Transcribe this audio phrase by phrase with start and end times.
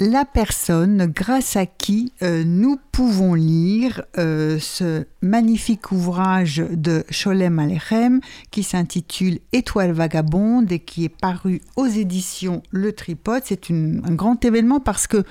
[0.00, 7.60] la personne grâce à qui euh, nous pouvons lire euh, ce magnifique ouvrage de Sholem
[7.60, 13.42] Alechem qui s'intitule Étoile vagabonde et qui est paru aux éditions Le Tripode.
[13.44, 15.22] C'est un grand événement parce que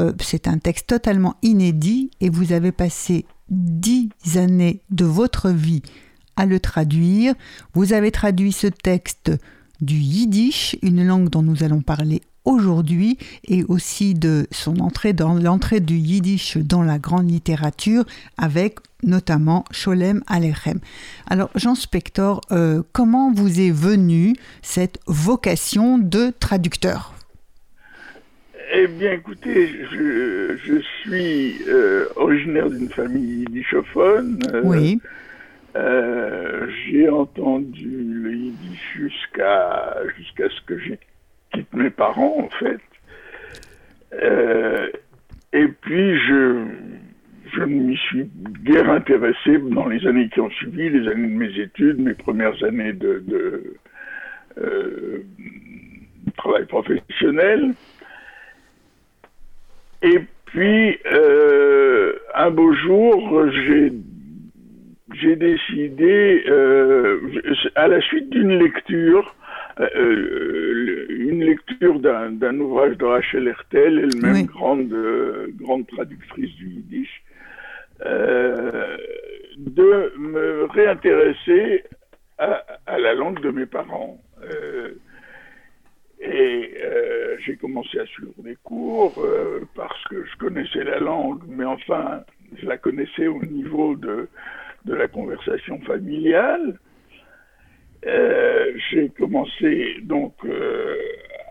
[0.00, 5.82] euh, c'est un texte totalement inédit et vous avez passé dix années de votre vie
[6.36, 7.34] à le traduire.
[7.74, 9.30] Vous avez traduit ce texte
[9.80, 15.34] du yiddish, une langue dont nous allons parler aujourd'hui et aussi de son entrée dans
[15.34, 18.04] l'entrée du yiddish dans la grande littérature
[18.38, 20.78] avec notamment Sholem Alechem.
[21.28, 27.12] Alors Jean Spector, euh, comment vous est venue cette vocation de traducteur?
[28.72, 34.40] Eh bien, écoutez, je, suis euh, originaire d'une famille yiddishophone.
[34.52, 35.00] Euh, oui.
[35.76, 40.98] J'ai entendu le yiddish jusqu'à jusqu'à ce que j'ai
[41.72, 42.80] mes parents, en fait.
[44.14, 44.88] Euh,
[45.52, 46.64] et puis, je,
[47.54, 48.30] je m'y suis
[48.64, 52.62] guère intéressé dans les années qui ont suivi, les années de mes études, mes premières
[52.64, 53.24] années de,
[54.58, 55.24] euh,
[56.36, 57.72] travail professionnel.
[60.02, 63.92] Et puis, euh, un beau jour, j'ai
[65.14, 66.44] j'ai décidé,
[67.74, 69.34] à la suite d'une lecture,
[69.78, 77.22] euh, une lecture d'un ouvrage de Rachel Hertel, elle-même grande, euh, grande traductrice du yiddish,
[78.06, 78.96] euh,
[79.58, 81.84] de me réintéresser
[82.38, 82.64] à,
[82.98, 84.18] la langue de mes parents.
[86.20, 86.74] et
[87.44, 89.22] j'ai commencé à suivre des cours
[89.74, 92.22] parce que je connaissais la langue, mais enfin,
[92.56, 94.28] je la connaissais au niveau de,
[94.86, 96.78] de la conversation familiale.
[98.06, 100.96] Euh, j'ai commencé donc euh,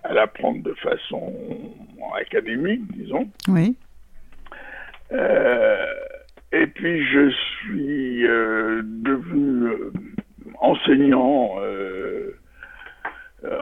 [0.03, 1.33] à l'apprendre de façon
[2.17, 3.29] académique, disons.
[3.49, 3.75] Oui.
[5.11, 5.85] Euh,
[6.53, 9.91] et puis je suis devenu
[10.61, 11.57] enseignant,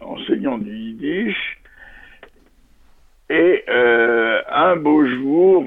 [0.04, 1.58] enseignant du yiddish.
[3.32, 5.66] Et un beau jour,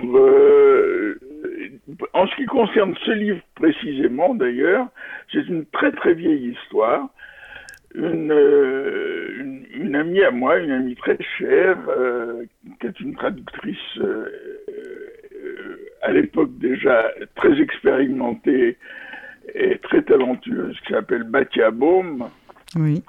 [2.12, 4.88] en ce qui concerne ce livre précisément, d'ailleurs,
[5.32, 7.08] c'est une très très vieille histoire.
[7.94, 12.44] Une, euh, une, amie à moi, une amie très chère, euh,
[12.80, 14.26] qui est une traductrice euh,
[16.02, 18.76] à l'époque déjà très expérimentée
[19.54, 22.28] et très talentueuse, qui s'appelle Batia Baum.
[22.74, 23.02] Oui.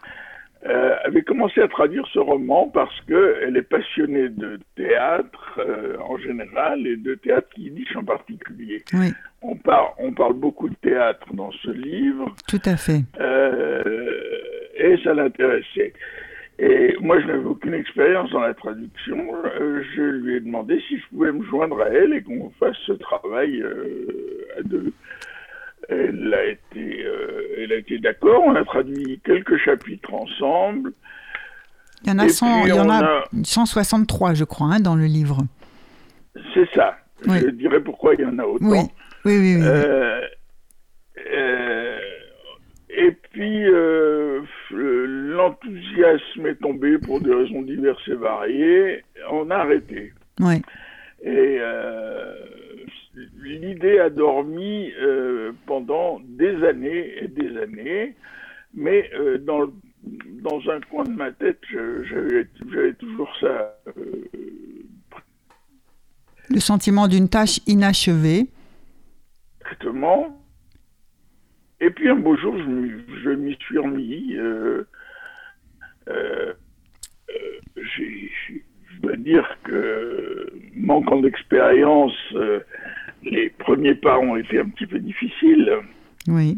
[0.68, 6.18] Euh, avait commencé à traduire ce roman parce qu'elle est passionnée de théâtre euh, en
[6.18, 8.84] général et de théâtre yiddish en particulier.
[8.92, 9.14] Oui.
[9.42, 12.36] On, parle, on parle beaucoup de théâtre dans ce livre.
[12.50, 13.02] Tout à fait.
[13.22, 13.82] Euh,
[14.76, 15.94] et ça l'intéressait.
[16.60, 19.26] Et moi, je n'avais aucune expérience dans la traduction.
[19.96, 22.94] je lui ai demandé si je pouvais me joindre à elle et qu'on fasse ce
[22.94, 23.64] travail
[24.58, 24.92] à deux.
[25.90, 28.44] Elle a été, euh, elle a été d'accord.
[28.46, 30.92] On a traduit quelques chapitres ensemble.
[32.04, 35.06] Il y en a, 100, il y en a, 163, je crois, hein, dans le
[35.06, 35.40] livre.
[36.54, 36.98] C'est ça.
[37.26, 38.68] Je dirais pourquoi il y en a autant.
[38.68, 38.80] Oui,
[39.26, 39.58] oui, oui.
[39.64, 40.22] Euh,
[41.34, 42.00] euh,
[42.90, 43.66] et puis,
[44.72, 49.04] l'enthousiasme est tombé pour des raisons diverses et variées.
[49.32, 50.14] On a arrêté.
[50.40, 50.62] Oui.
[51.24, 51.60] Et
[53.42, 58.16] l'idée a dormi euh, pendant des années et des années,
[58.74, 59.68] mais euh, dans,
[60.44, 63.76] dans un coin de ma tête, j'avais toujours ça.
[63.98, 64.24] Euh,
[66.50, 68.48] Le sentiment d'une tâche inachevée.
[69.62, 70.42] Exactement.
[71.80, 74.36] Et puis un beau jour, je m'y suis remis.
[78.88, 82.16] je dois dire que, manquant d'expérience,
[83.78, 85.72] premiers pas ont été un petit peu difficiles.
[86.28, 86.58] Oui.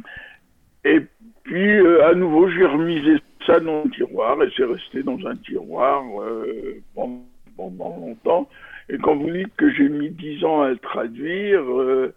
[0.86, 1.02] Et
[1.44, 5.36] puis, euh, à nouveau, j'ai remisé ça dans le tiroir et c'est resté dans un
[5.36, 7.20] tiroir euh, pendant,
[7.58, 8.48] longtemps.
[8.90, 12.14] Et quand vous dites que j'ai mis dix ans à le traduire, euh,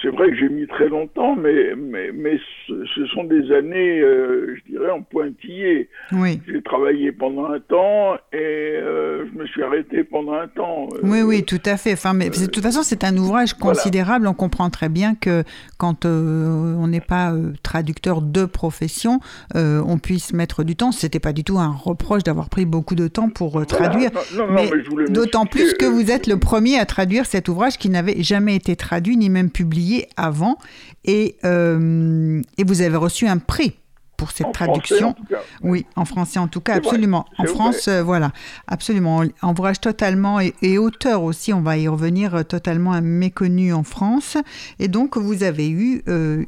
[0.00, 4.70] c'est vrai que j'ai mis très longtemps, mais, mais, mais ce, sont des années, je
[4.70, 5.90] dirais, en pointillé.
[6.12, 6.40] Oui.
[6.48, 10.88] J'ai travaillé pendant un temps et euh, je me suis arrêté pendant un temps.
[11.02, 11.92] oui, oui, tout à fait.
[11.92, 14.26] Enfin, mais de toute façon, c'est un ouvrage considérable.
[14.26, 15.44] On comprend très bien que
[15.78, 17.32] quand on n'est pas
[17.62, 19.20] traducteur de profession,
[19.54, 20.92] on puisse mettre du temps.
[20.92, 24.10] C'était pas du tout un reproche d'avoir pris beaucoup de temps pour traduire.
[24.34, 27.78] Non, non, mais, mais d'autant plus que vous êtes le premier à traduire cet ouvrage
[27.78, 30.58] qui n'avait jamais été traduit ni même publié avant
[31.04, 33.74] et, euh, et vous avez reçu un prix
[34.22, 35.16] pour cette traduction.
[35.64, 37.24] Oui, en français en tout cas, absolument.
[37.38, 38.30] En France, euh, voilà,
[38.68, 39.24] absolument.
[39.42, 44.36] Ouvrage totalement et, auteur aussi, on va y revenir, euh, totalement méconnu en France.
[44.78, 46.44] Et donc, vous avez eu, euh,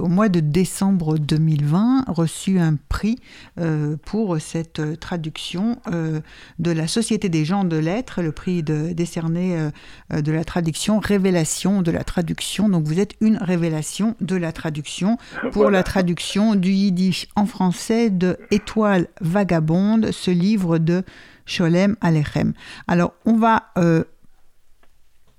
[0.00, 3.20] au mois de décembre 2020, reçu un prix
[4.04, 5.78] pour cette traduction
[6.58, 9.56] de la Société des gens de lettres, le prix de, décerné
[10.10, 12.68] de la traduction, révélation de la traduction.
[12.68, 15.18] Donc, vous êtes une révélation de la traduction
[15.52, 16.72] pour la traduction du
[17.36, 21.02] en français de Étoile vagabonde, ce livre de
[21.44, 22.52] Sholem Alechem.
[22.88, 24.04] Alors, on va euh,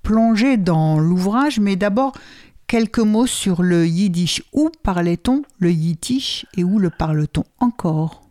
[0.02, 2.12] plonger dans l'ouvrage, mais d'abord,
[2.66, 4.42] quelques mots sur le yiddish.
[4.52, 8.22] Où parlait-on le yiddish et où le parle-t-on encore?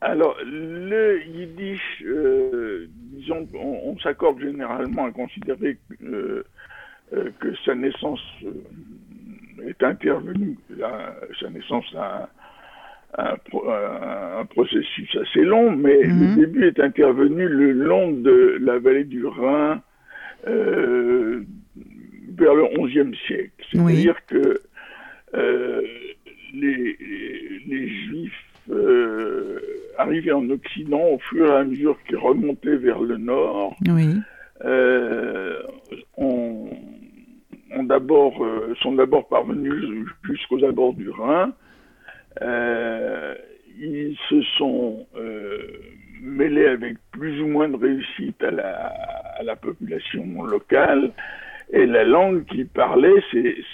[0.00, 6.42] Alors, le yiddish, euh, disons, on, s'accorde généralement à considérer euh,
[7.12, 8.20] que sa naissance
[9.64, 10.58] est intervenue,
[11.40, 12.28] sa naissance a,
[13.14, 16.36] un, processus assez long, mais le mhm.
[16.36, 19.80] début est intervenu le long de la vallée du Rhin
[20.46, 21.42] euh,
[22.36, 23.52] vers le XIe siècle.
[23.70, 24.60] C'est-à-dire que
[25.34, 25.82] euh,
[26.54, 26.96] les,
[27.66, 28.32] les, Juifs
[28.70, 29.60] euh,
[29.98, 33.76] arrivaient en Occident au fur et à mesure qu'ils remontaient vers le nord.
[36.16, 36.68] on,
[37.82, 38.46] d'abord,
[38.82, 41.52] sont d'abord parvenus jusqu'aux abords du Rhin,
[42.42, 42.85] euh,
[44.58, 45.58] sont euh,
[46.20, 48.92] mêlés avec plus ou moins de réussite à la,
[49.38, 51.12] à la population locale.
[51.72, 53.22] Et la langue qu'ils parlaient,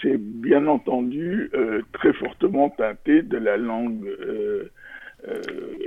[0.01, 4.71] c'est bien entendu euh, très fortement teinté de la langue euh,
[5.29, 5.43] euh,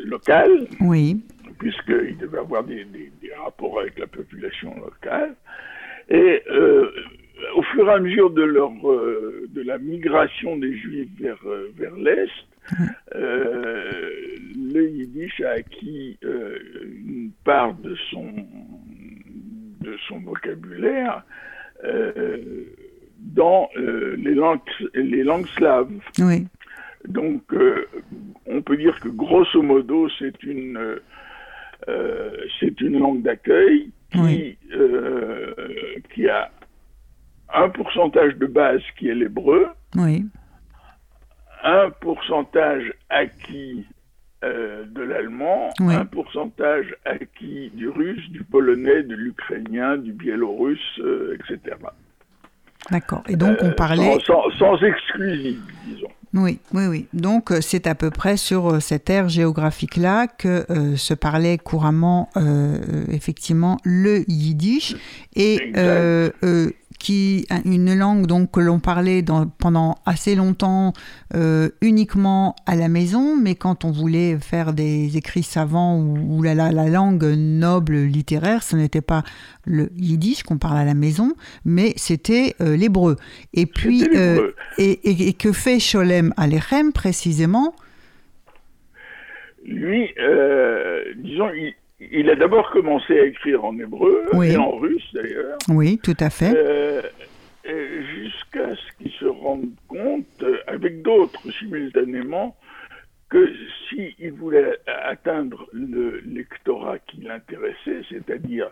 [0.05, 0.67] locale.
[0.81, 1.23] Oui.
[1.57, 5.35] Puisqu'ils devaient avoir des, des, des, rapports avec la population locale.
[6.09, 6.43] Et
[7.55, 11.41] au fur et à mesure de, leur, de la migration des Juifs vers,
[11.75, 12.29] vers l'Est,
[13.15, 14.01] euh,
[14.73, 16.57] le yiddish a acquis euh,
[17.05, 18.27] une part de son,
[19.81, 21.23] de son vocabulaire
[21.83, 22.63] euh,
[23.19, 24.59] dans les, langues,
[24.93, 25.91] les langues slaves.
[26.19, 26.47] Oui.
[27.07, 27.43] Donc,
[28.47, 30.99] on peut dire que grosso modo, c'est une,
[32.59, 34.57] c'est une langue d'accueil qui,
[36.13, 36.51] qui a
[37.53, 39.67] un pourcentage de base qui est l'hébreu.
[39.95, 40.25] Oui
[41.63, 43.85] un pourcentage acquis
[44.43, 51.35] euh, de l'allemand, un pourcentage acquis du russe, du polonais, de l'ukrainien, du biélorusse, euh,
[51.35, 51.77] etc.
[52.91, 53.23] D'accord.
[53.27, 54.19] Et donc on euh, parlait...
[54.25, 54.77] Sans, sans,
[55.87, 56.09] disons.
[56.33, 57.07] Oui, oui, oui.
[57.13, 60.65] Donc c'est à peu près sur cette aire géographique-là que
[60.95, 62.29] se parlait couramment
[63.09, 64.95] effectivement le yiddish.
[65.35, 65.71] Et
[66.97, 70.93] qui une langue donc que l'on parlait dans, pendant assez longtemps
[71.35, 76.53] euh, uniquement à la maison, mais quand on voulait faire des écrits savants ou, la,
[76.53, 79.23] la, langue noble littéraire, ce n'était pas
[79.65, 81.33] le yiddish qu'on parle à la maison,
[81.65, 83.15] mais c'était euh, l'hébreu.
[83.53, 87.75] Et puis, euh, et, et, que fait Sholem Alechem précisément?
[89.65, 90.13] Lui,
[91.23, 95.57] disons, il il a d'abord commencé à écrire en hébreu et en russe d'ailleurs.
[95.69, 96.53] Oui, tout à fait.
[96.55, 96.84] Euh,
[99.45, 102.55] rende compte, avec d'autres simultanément,
[103.29, 103.51] que
[103.89, 108.69] s'il voulait atteindre le lectorat qui l'intéressait, c'est-à-dire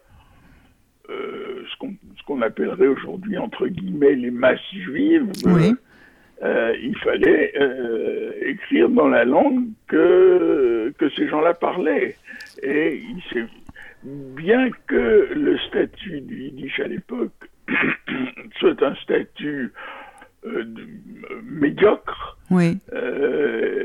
[1.10, 5.32] euh, ce qu'on appellerait aujourd'hui entre guillemets les masses juives,
[6.44, 7.53] euh, il fallait
[8.42, 12.15] écrire dans la langue que, que ces gens-là parlaient.
[12.62, 13.48] Et il
[14.03, 17.50] bien que le statut du Yiddish à l'époque
[18.60, 19.72] soit un statut
[20.45, 20.65] euh,
[21.43, 22.77] médiocre, oui.
[22.93, 23.83] Euh,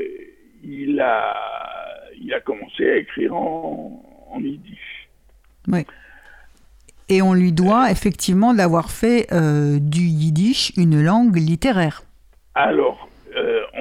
[0.63, 1.35] il, a,
[2.19, 5.09] il a commencé à écrire en, en Yiddish.
[5.67, 5.85] Oui.
[7.07, 12.03] Et on lui doit effectivement d'avoir fait euh, du Yiddish une langue littéraire.
[12.55, 13.07] Alors,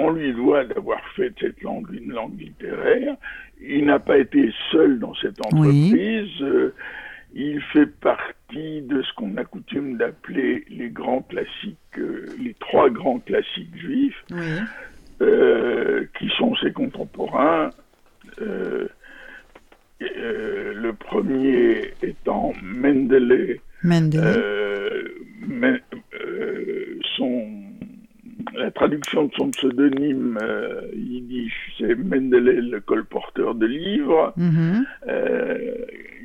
[0.01, 3.17] on lui doit d'avoir fait cette langue une langue littéraire
[3.61, 6.31] il n'a pas été seul dans cette entreprise.
[6.41, 6.75] Euh,
[7.35, 12.91] il fait partie de ce qu'on a coutume d'appeler les grands classiques, euh, les trois
[12.91, 14.25] grands classiques juifs,
[15.21, 17.71] euh, qui sont ses contemporains.
[18.41, 18.89] Euh,
[20.01, 23.59] le premier étant Mendele,
[27.17, 27.68] son,
[28.55, 30.39] la traduction de son pseudonyme
[30.95, 34.33] yiddish, c'est Mendele, le colporteur de livres.
[34.39, 34.85] Mm-hmm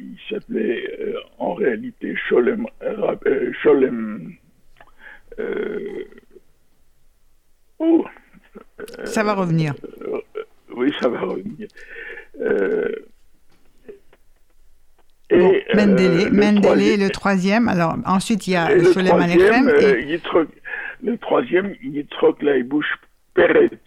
[0.04, 2.66] il s'appelait euh, en réalité Sholem.
[2.84, 3.52] Euh,
[5.40, 6.06] euh,
[7.80, 8.06] oh,
[9.06, 9.74] ça va revenir.
[10.76, 11.68] oui, ça va revenir.
[15.30, 17.68] et, Mendele, Mendele le troisième.
[17.68, 19.70] Alors ensuite il y a Sholem Alechem.
[19.80, 20.20] Et...
[21.04, 22.98] le troisième, Yitzhak Laibouche
[23.34, 23.78] Peretz.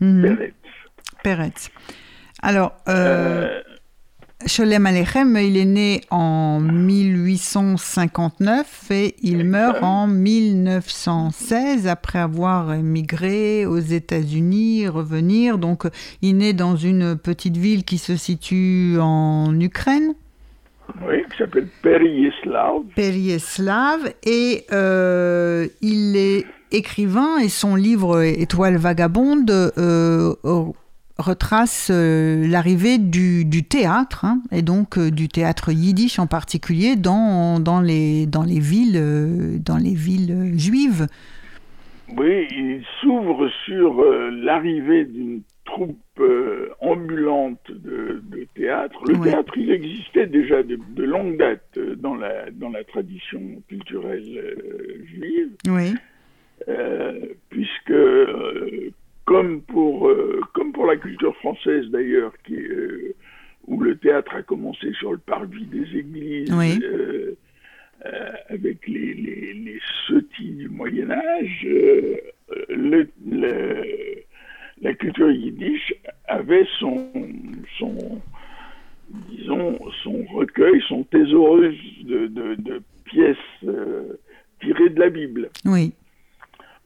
[0.00, 0.52] Mhm.
[1.22, 1.70] Peretz.
[2.42, 2.72] Alors,
[4.44, 13.64] Sholem Alechem, il est né en 1859 et il meurt en 1916 après avoir émigré
[13.66, 15.56] aux États-Unis, revenir.
[15.58, 15.86] Donc,
[16.22, 20.14] il naît dans une petite ville qui se situe en Ukraine.
[21.08, 22.82] Oui, qui s'appelle Perieslav.
[22.94, 24.12] Perieslav.
[24.24, 30.34] Et euh, il est écrivain et son livre Étoile vagabonde euh,
[31.18, 37.60] retrace euh, l'arrivée du, théâtre, hein, et donc euh, du théâtre yiddish en particulier, dans,
[37.60, 41.06] dans, les, dans, les, villes, dans les villes juives.
[42.16, 46.22] Oui, il s'ouvre sur l'arrivée d'une troupe
[46.80, 48.22] ambulante de,
[48.54, 49.02] théâtre.
[49.08, 54.56] Le théâtre, il existait déjà de, de, longue date dans la, dans la tradition culturelle
[55.04, 55.50] juive.
[55.68, 55.94] Oui.
[57.50, 57.92] puisque
[59.26, 63.14] comme pour, euh, comme pour la culture française d'ailleurs, qui, euh,
[63.66, 66.50] où le théâtre a commencé sur le parvis des églises,
[68.04, 71.66] euh, avec les, les, les sottis du Moyen Âge,
[72.68, 73.08] le,
[74.82, 75.94] la culture yiddish
[76.26, 77.10] avait son,
[77.78, 78.20] son,
[79.30, 83.36] disons, son recueil, son thésaureuse de, de, de pièces
[84.60, 85.50] tirées de la Bible.
[85.64, 85.94] Oui.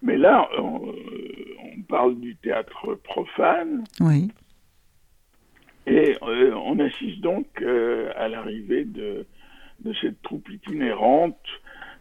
[0.02, 0.94] Mais là, on,
[1.88, 3.84] parle du théâtre profane.
[3.98, 4.28] Oui.
[5.86, 9.26] Et euh, on assiste donc euh, à l'arrivée de,
[9.84, 11.38] de, cette troupe itinérante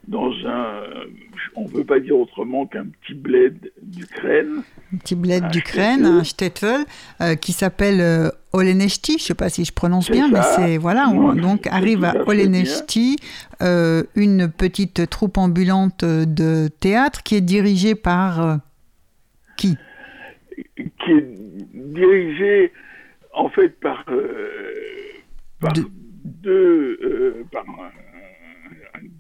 [0.08, 0.84] dans un,
[1.56, 4.64] on ne peut pas dire autrement qu'un petit bled d'Ukraine.
[4.94, 6.86] Un petit bled d'Ukraine, un shtetl,
[7.22, 10.78] euh, qui s'appelle euh, Oleneshti, je ne sais pas si je prononce bien, mais c'est,
[10.78, 13.18] voilà, on, donc arrive à Oleneshti,
[13.62, 18.60] euh, une petite troupe ambulante de théâtre qui est dirigée par
[19.58, 19.78] qui?
[20.76, 21.36] Qui est
[21.74, 22.72] dirigée
[23.34, 24.06] en fait par,
[25.60, 25.74] par
[26.42, 27.66] deux, par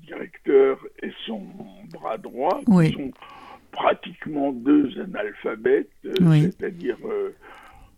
[0.06, 1.44] directeur et son
[1.92, 3.12] bras droit, qui sont
[3.72, 7.30] pratiquement deux analphabètes, euh, c'est-à-dire euh,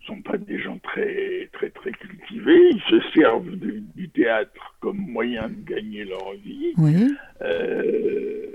[0.05, 2.71] sont pas des gens très très très cultivés.
[2.71, 6.73] Ils se servent du théâtre comme moyen de gagner leur vie.
[7.41, 8.47] Euh,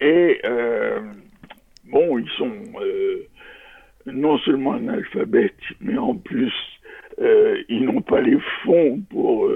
[0.00, 1.00] et euh,
[1.84, 2.52] bon, ils sont
[4.06, 6.52] non seulement analphabètes, mais en plus
[7.18, 9.50] ils n'ont pas les fonds pour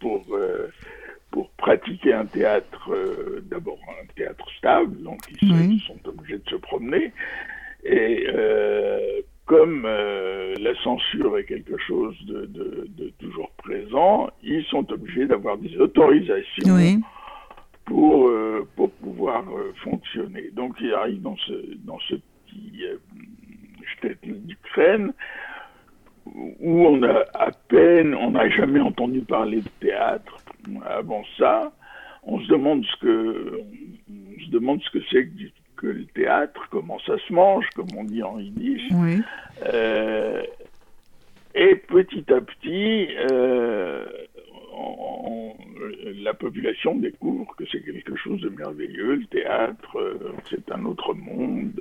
[0.00, 0.24] pour
[1.34, 6.54] pour pratiquer un théâtre, euh, d'abord un théâtre stable, donc ils sont, obligés de se
[6.54, 7.12] promener.
[7.82, 15.26] Et euh, comme euh, la censure est quelque chose de, toujours présent, ils sont obligés
[15.26, 17.02] d'avoir des autorisations
[17.84, 18.30] pour,
[18.76, 19.44] pour pouvoir
[19.82, 20.50] fonctionner.
[20.52, 22.84] Donc ils arrivent dans ce, dans ce petit
[23.96, 25.12] shtetl d'Ukraine
[26.26, 30.36] où on a à peine, on n'a jamais entendu parler de théâtre
[30.86, 31.72] avant ça,
[32.22, 33.60] on se demande ce que,
[34.08, 35.28] on se demande ce que c'est
[35.76, 38.88] que, le théâtre, comment ça se mange, comme on dit en yiddish.
[39.66, 40.42] Euh,
[41.54, 44.06] et petit à petit, euh,
[46.22, 51.12] la population découvre que c'est quelque chose de merveilleux, le théâtre, euh, c'est un autre
[51.12, 51.72] monde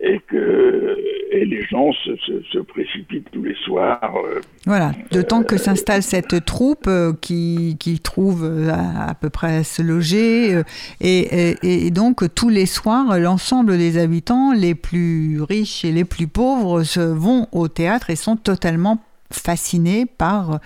[0.00, 0.96] et que
[1.32, 2.12] et les gens se,
[2.52, 4.14] se, précipitent tous les soirs.
[4.24, 9.30] Euh, voilà, de temps que s'installe cette troupe euh, qui, qui, trouve euh, à, peu
[9.30, 10.62] près à se loger,
[11.00, 16.26] et, et, donc tous les soirs, l'ensemble des habitants, les plus riches et les plus
[16.26, 20.60] pauvres, se vont au théâtre et sont totalement fascinés par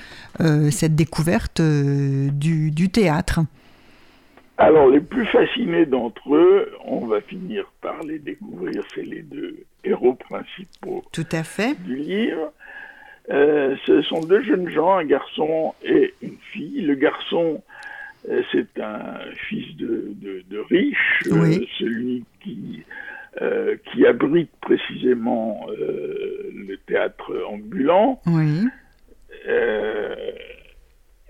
[0.70, 3.40] cette découverte du, du théâtre.
[4.60, 9.64] Alors, les plus fascinés d'entre eux, on va finir par les découvrir, c'est les deux
[9.84, 11.74] héros principaux Tout à fait.
[11.80, 12.52] du livre.
[13.28, 16.82] ce sont deux jeunes gens, un garçon et une fille.
[16.82, 17.62] Le garçon,
[18.52, 19.14] c'est un
[19.48, 22.82] fils de, de, riche, celui qui,
[23.90, 28.20] qui abrite précisément le théâtre ambulant.
[28.26, 28.68] Oui.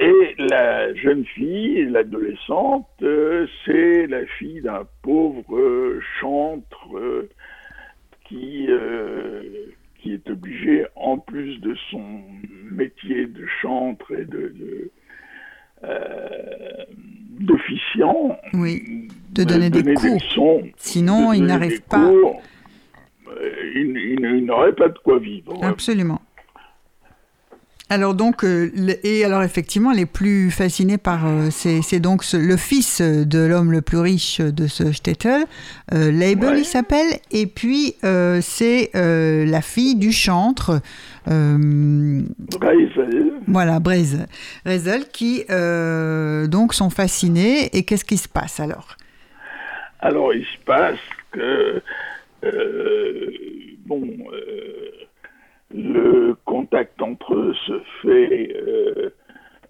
[0.00, 7.28] Et la jeune fille, l'adolescente, euh, c'est la fille d'un pauvre euh, chantre euh,
[8.26, 8.66] qui,
[9.99, 12.23] qui est obligé, en plus de son
[12.71, 14.90] métier de chantre et de,
[17.40, 20.62] d'officiant, oui, de donner, des cours.
[20.76, 22.11] Sinon, il n'arrive pas.
[23.75, 25.62] il, il n'aurait pas de quoi vivre.
[25.62, 26.23] Absolument.
[27.93, 28.71] Alors donc, euh,
[29.03, 33.83] et alors effectivement, les plus fascinés par, euh, c'est donc le fils de l'homme le
[33.83, 35.43] plus riche de ce Stettel,
[35.93, 40.81] euh, Label il s'appelle, et puis c'est la fille du chantre.
[43.49, 44.29] Voilà, Brezel,
[45.13, 45.45] qui
[46.49, 47.77] donc sont fascinés.
[47.77, 48.97] Et qu'est-ce qui se passe alors?
[49.99, 51.01] Alors il se passe
[51.33, 51.83] que
[53.85, 54.07] bon
[55.73, 59.11] le contact entre eux se fait, euh,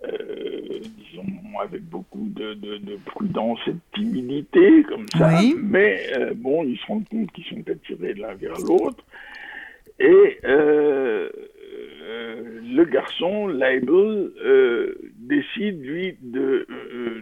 [0.04, 1.26] euh, disons,
[1.62, 2.57] avec beaucoup de,
[3.07, 5.40] prudence et de timidité, comme ça.
[5.62, 9.04] Mais euh, bon, ils se rendent compte qu'ils sont attirés l'un vers l'autre.
[9.99, 10.38] Et
[12.73, 14.30] le garçon, Leibel,
[15.19, 16.66] décide, lui, de,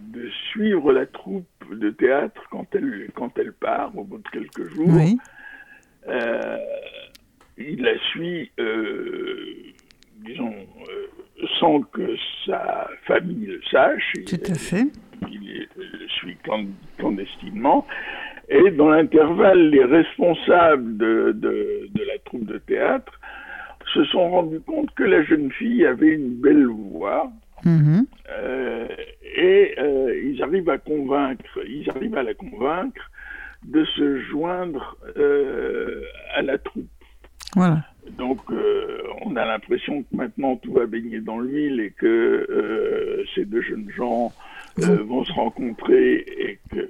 [0.00, 4.68] de, suivre la troupe de théâtre quand elle, quand elle part, au bout de quelques
[4.72, 4.86] jours.
[4.88, 5.18] Oui
[7.58, 9.54] il la suit, euh,
[10.24, 14.12] disons, euh, sans que sa famille le sache.
[14.26, 14.86] Tout à fait.
[15.30, 16.36] Il, le suit
[16.96, 17.86] clandestinement.
[18.48, 23.12] Et dans l'intervalle, les responsables de, de, la troupe de théâtre
[23.92, 27.30] se sont rendus compte que la jeune fille avait une belle voix.
[27.66, 28.86] Euh,
[29.36, 29.74] et
[30.24, 33.10] ils arrivent à convaincre, ils arrivent à la convaincre
[33.64, 34.96] de se joindre
[36.34, 36.86] à la troupe.
[37.56, 37.84] Voilà.
[38.16, 43.24] Donc, euh, on a l'impression que maintenant tout va baigner dans l'huile et que euh,
[43.34, 44.32] ces deux jeunes gens
[44.80, 46.80] euh, vont se rencontrer et que,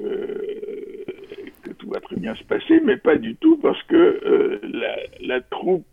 [1.62, 5.40] que, tout va très bien se passer, mais pas du tout parce que la, la,
[5.40, 5.86] troupe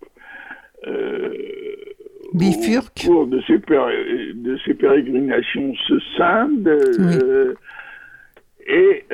[2.33, 3.05] Bifurque.
[3.07, 6.69] au cours de ces, de ces pérégrinations se scinde
[8.67, 9.05] et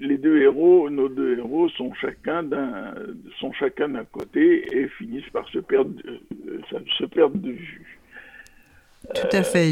[0.00, 2.94] les deux héros, nos deux héros, sont chacun d'un,
[3.40, 5.92] sont chacun d'un côté et finissent par se perdre,
[6.48, 7.98] euh, se perdre de vue.
[9.14, 9.70] Tout à fait.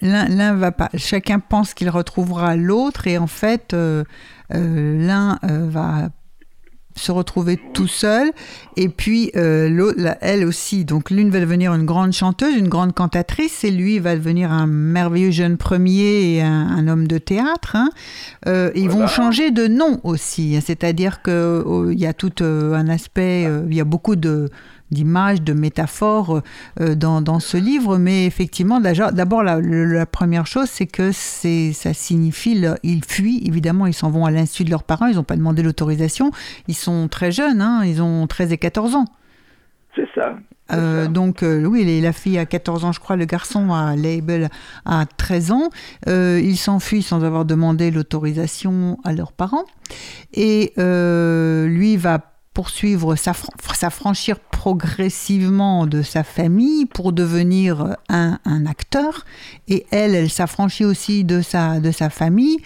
[0.00, 0.88] L'un va pas.
[0.96, 4.04] Chacun pense qu'il retrouvera l'autre et en fait, euh,
[4.54, 6.08] euh, l'un va
[6.96, 8.32] se retrouver tout seul.
[8.76, 10.84] Et puis, euh, elle aussi.
[10.84, 14.66] Donc, l'une va devenir une grande chanteuse, une grande cantatrice, et lui va devenir un
[14.66, 17.76] merveilleux jeune premier et un, homme de théâtre.
[17.76, 17.90] Hein.
[18.46, 20.58] Euh, ils vont changer de nom aussi.
[20.60, 24.50] C'est-à-dire qu'il oh, y a tout euh, un aspect, il y a beaucoup de
[24.90, 26.42] d'images, de métaphores
[26.80, 31.92] euh, dans, dans, ce livre, mais effectivement, d'abord, la, première chose, c'est que c'est, ça
[31.92, 35.36] signifie, ils fuient, évidemment, ils s'en vont à l'insu de leurs parents, ils n'ont pas
[35.36, 36.30] demandé l'autorisation,
[36.68, 39.04] ils sont très jeunes, hein, ils ont 13 et 14 ans.
[39.94, 40.36] C'est ça.
[40.72, 44.48] Euh, donc euh, oui, la fille a 14 ans, je crois, le garçon a label
[44.84, 45.70] à 13 ans.
[46.06, 49.64] ils s'enfuient sans avoir demandé l'autorisation à leurs parents.
[50.34, 59.26] Et lui va poursuivre, s'affranchir progressivement de sa famille pour devenir un, acteur.
[59.68, 62.56] Et elle, elle s'affranchit aussi de sa, de sa famille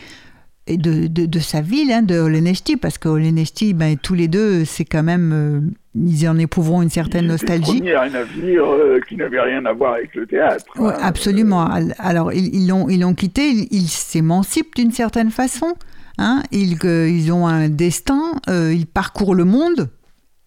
[0.69, 4.65] et de, de, sa ville, hein, de Olenesti, parce que Olenesti, ben, tous les deux,
[4.65, 5.61] c'est quand même, euh,
[5.97, 7.83] ils en éprouveront une certaine nostalgie.
[7.91, 10.67] un avenir euh, qui n'avait rien à voir avec le théâtre.
[10.77, 10.95] Hein.
[11.03, 11.69] absolument.
[11.99, 15.75] Alors, ils l'ont ils, ils quitté, ils s'émancipent d'une certaine façon.
[16.23, 19.89] Hein, ils, ils, ont un destin, euh, ils parcourent le monde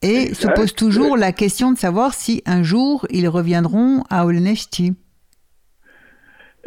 [0.04, 4.94] et se posent toujours la question de savoir si un jour ils reviendront à Olnesti.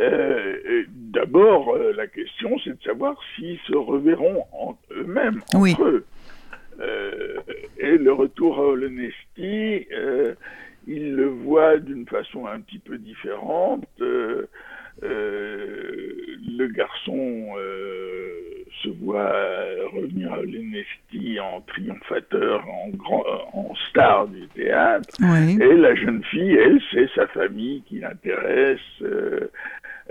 [0.01, 0.57] Euh,
[0.89, 4.45] d'abord, euh, la question, c'est de savoir s'ils se reverront
[4.91, 6.05] eux-mêmes, entre eux.
[7.79, 9.87] et le retour à Olnesti,
[10.89, 13.87] ils le voient d'une façon un petit peu différente.
[14.01, 14.49] le
[16.75, 17.55] garçon
[18.83, 20.43] se voit euh, revenir à
[21.41, 25.15] en triomphateur, en, grand, en star du théâtre.
[25.23, 28.81] Et la jeune fille, elle, c'est sa famille qui l'intéresse.
[29.03, 29.51] Euh,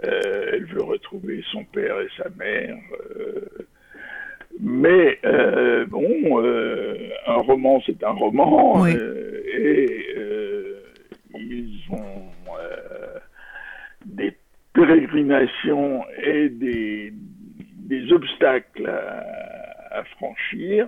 [0.05, 2.75] euh, elle veut retrouver son père et sa mère.
[4.59, 5.19] Mais
[5.87, 6.43] bon,
[7.27, 8.85] un roman, c'est un roman.
[8.87, 10.05] Et
[11.37, 12.31] ils ont
[14.05, 14.33] des
[14.73, 17.13] pérégrinations et des
[17.85, 20.87] des obstacles à, franchir.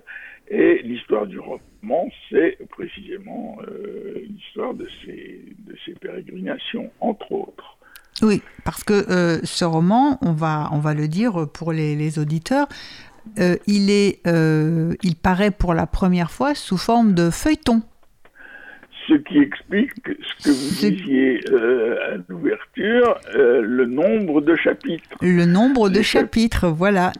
[0.49, 7.77] Et l'histoire du roman, c'est précisément euh, l'histoire de ces, pérégrinations, entre autres.
[8.21, 12.19] Oui, parce que euh, ce roman, on va, on va le dire pour les, les
[12.19, 12.67] auditeurs,
[13.39, 17.81] euh, il, est, il paraît pour la première fois sous forme de feuilleton
[19.07, 25.17] ce qui explique ce que vous disiez euh, à l'ouverture, euh, le nombre de chapitres.
[25.21, 27.11] Le nombre de chapitres, voilà.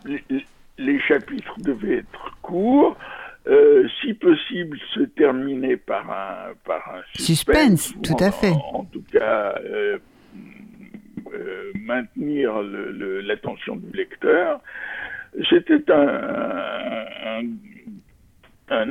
[0.78, 2.98] Les, chapitres devaient être courts,
[3.48, 7.94] euh, si possible se terminer par un, par un suspense.
[8.04, 8.54] tout à fait.
[8.74, 9.56] En, tout cas,
[11.76, 12.54] maintenir
[13.24, 14.62] l'attention du lecteur.
[15.50, 17.44] C'était un, un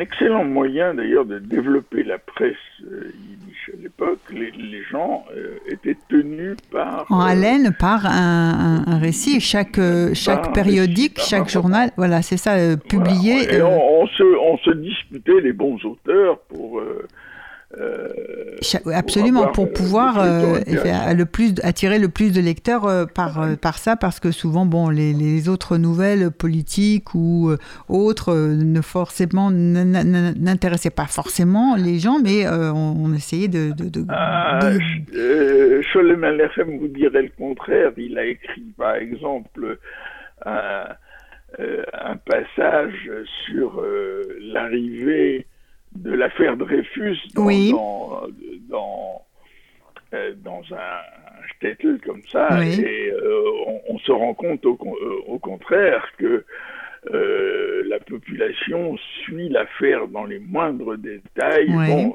[0.00, 4.20] excellent moyen d'ailleurs de développer la presse euh, yiddish à l'époque.
[4.30, 7.06] Les, gens euh, étaient tenus par...
[7.10, 9.80] En euh, haleine par un, récit, chaque,
[10.14, 13.54] chaque périodique, chaque journal, voilà, c'est ça, publié.
[13.54, 17.06] Et on, se, on se disputait les bons auteurs pour euh,
[18.92, 20.60] absolument, pour, pouvoir euh,
[21.14, 24.88] le plus, attirer le plus de lecteurs euh, par, par ça, parce que souvent, bon,
[24.88, 27.50] les, autres nouvelles politiques ou
[27.88, 33.72] autres ne forcément n'intéressaient pas forcément les gens, mais on, essayait de.
[33.72, 34.60] de, de, ah,
[36.66, 37.92] vous dirait le contraire.
[37.96, 39.78] Il a écrit, par exemple,
[40.44, 40.86] un,
[41.58, 43.10] un passage
[43.46, 43.82] sur
[44.40, 45.46] l'arrivée
[45.96, 48.22] de l'affaire Dreyfus dans,
[48.68, 49.22] dans,
[50.14, 53.50] euh, dans, un shtetl comme ça, et euh,
[53.88, 56.44] on, se rend compte au, euh, au contraire que
[57.88, 61.68] la population suit l'affaire dans les moindres détails.
[61.68, 62.14] Bon,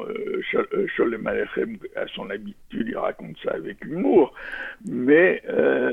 [0.98, 4.34] Sholem Alechem, à son habitude, il raconte ça avec humour,
[4.86, 5.92] mais euh,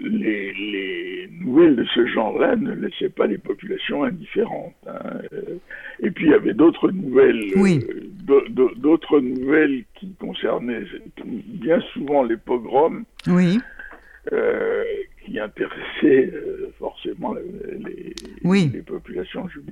[0.00, 4.74] les, les, nouvelles de ce genre-là ne laissaient pas les populations indifférentes.
[4.86, 5.20] Hein.
[5.32, 5.58] Euh,
[6.00, 10.84] et puis il y avait d'autres nouvelles, euh, d'autres nouvelles qui concernaient
[11.24, 13.58] bien souvent les pogroms, oui.
[15.24, 16.32] qui intéressaient
[16.78, 18.14] forcément les,
[18.68, 19.64] les populations juives.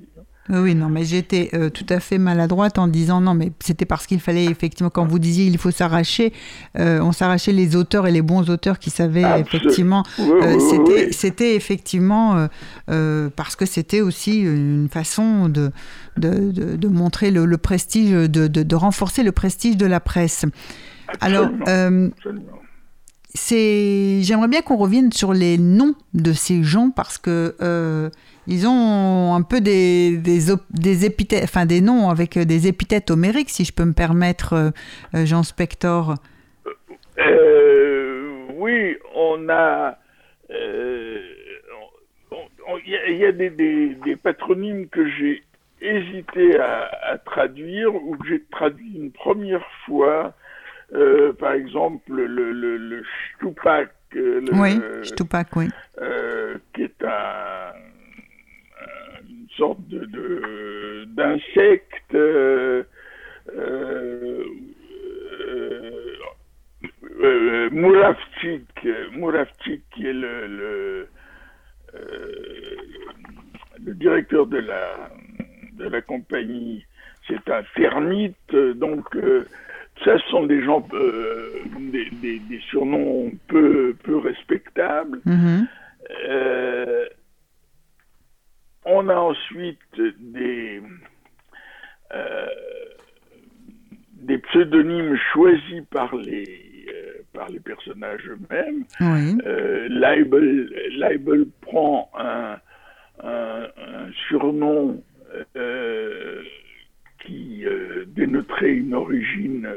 [0.51, 4.07] Oui, non, mais j'étais euh, tout à fait maladroite en disant non, mais c'était parce
[4.07, 6.33] qu'il fallait effectivement, quand vous disiez il faut s'arracher,
[6.79, 10.05] euh, on s'arrachait les auteurs et les bons auteurs qui savaient effectivement.
[10.19, 12.49] Euh, c'était, c'était effectivement
[12.87, 15.71] parce que c'était aussi une façon de,
[16.17, 20.47] de, de, montrer le, prestige, de, de, renforcer le prestige de la presse.
[21.21, 21.49] Alors,
[23.35, 28.11] j'aimerais bien qu'on revienne sur les noms de ces gens parce que
[28.51, 33.67] ils ont un peu des, des, épithètes, enfin des noms avec des épithètes homériques, si
[33.67, 34.71] je peux me permettre, euh,
[35.15, 36.15] euh, Jean Spector.
[37.19, 39.99] Euh, oui, on a.
[42.87, 45.43] Il y, a, des, des, patronymes que j'ai
[45.83, 50.33] hésité à, traduire ou que j'ai traduit une première fois.
[51.39, 53.03] par exemple, le, le, le
[53.37, 53.91] Stupak.
[54.15, 55.69] oui, Stupak, oui.
[56.73, 57.73] qui est un
[59.59, 62.85] sorte de d'insecte euh,
[63.57, 64.45] euh,
[67.25, 71.09] euh, Mouravchik, qui est le, le,
[73.85, 75.11] le, directeur de la,
[75.79, 76.85] de la compagnie,
[77.27, 79.05] c'est un termite, donc
[80.05, 80.87] ça ce sont des gens,
[81.93, 85.21] des, des, surnoms peu, peu respectables.
[85.27, 85.67] Mm-hmm.
[88.91, 89.79] On a ensuite
[90.19, 90.81] des,
[92.15, 92.47] euh,
[94.15, 98.85] des pseudonymes choisis par les, euh, par les personnages eux-mêmes.
[99.47, 102.57] Euh, Leibel, prend un,
[104.29, 105.03] surnom
[107.19, 107.65] qui
[108.07, 109.69] dénoterait une origine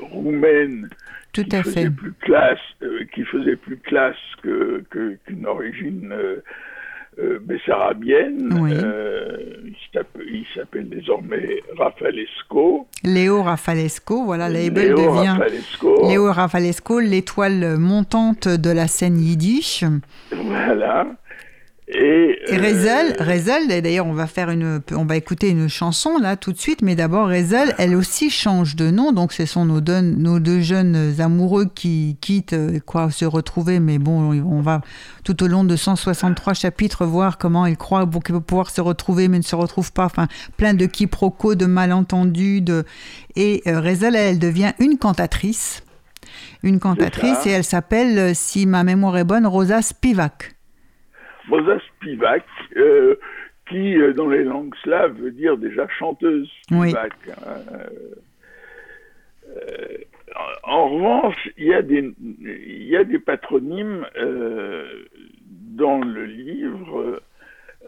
[0.00, 0.88] roumaine
[1.32, 1.90] Tout qui à faisait fait.
[1.90, 2.58] plus classe,
[3.14, 6.42] qui faisait plus classe que qu'une origine euh,
[7.40, 8.50] bessarabienne.
[8.70, 9.36] Euh,
[9.94, 12.86] il s'appelle désormais Rafalesco.
[13.04, 15.36] Léo Rafalesco, voilà, label devient
[16.08, 19.84] Léo Rafalesco, l'étoile montante de la scène yiddish.
[20.32, 21.06] Voilà.
[21.94, 26.36] Et, et Rezel, euh, d'ailleurs, on va faire une, on va écouter une chanson là
[26.36, 29.80] tout de suite, mais d'abord Rezel, elle aussi change de nom, donc ce sont nos
[29.80, 34.80] deux, nos deux jeunes amoureux qui quittent, euh, quoi, se retrouver, mais bon, on va
[35.24, 39.28] tout au long de 163 chapitres voir comment ils croient qu'ils vont pouvoir se retrouver,
[39.28, 42.84] mais ne se retrouvent pas, enfin, plein de quiproquos, de malentendus, de...
[43.36, 45.82] et euh, Rezel, elle devient une cantatrice.
[46.62, 50.54] Une cantatrice, et elle s'appelle, si ma mémoire est bonne, Rosa Spivak.
[51.48, 52.44] Rosa Spivak,
[53.68, 57.12] qui, dans les langues slaves, veut dire déjà chanteuse Spivak.
[57.28, 57.60] Hein.
[60.64, 64.06] en revanche, il y a des, il y a des patronymes
[65.76, 67.20] dans le livre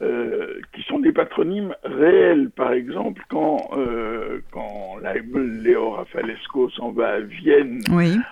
[0.03, 2.51] euh, qui sont des patronymes réels.
[2.51, 4.97] Par exemple, quand, euh, quand
[5.35, 7.81] Léo Rafalesco s'en va à Vienne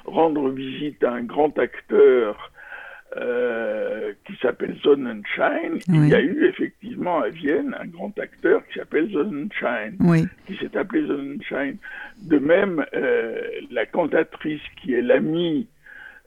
[0.05, 2.52] rendre visite à un grand acteur
[3.17, 8.79] euh, qui s'appelle Sonnenschein, il y a eu effectivement à Vienne un grand acteur qui
[8.79, 9.93] s'appelle Sonnenschein,
[10.47, 11.75] qui s'est appelé Sonnenschein.
[12.23, 12.85] De même,
[13.71, 15.67] la cantatrice qui est l'amie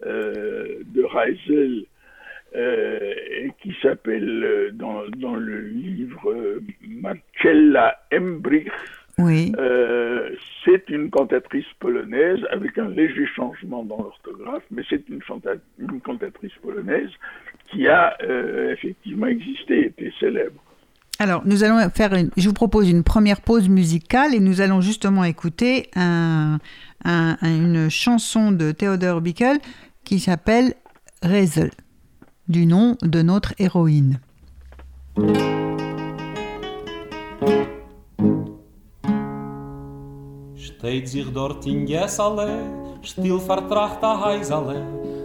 [0.03, 1.85] de Reisel,
[2.55, 8.69] euh, qui s'appelle euh, dans, dans, le livre euh, Marcella Embrich.
[9.17, 9.53] Oui.
[10.65, 15.21] c'est une cantatrice polonaise avec un léger changement dans l'orthographe, mais c'est une,
[15.79, 17.11] une, cantatrice polonaise
[17.71, 18.17] qui a
[18.71, 20.61] effectivement existé, été célèbre.
[21.17, 24.81] Alors, nous allons faire une, je vous propose une première pause musicale et nous allons
[24.81, 26.59] justement écouter un,
[27.05, 29.59] un, une chanson de Theodor Bickel
[30.03, 30.73] qui s'appelle
[31.23, 31.71] Rezel
[32.47, 34.19] du nom de notre héroïne.
[40.77, 42.49] Steht sich dort in Gessale,
[43.01, 44.83] still vertracht a Heisale,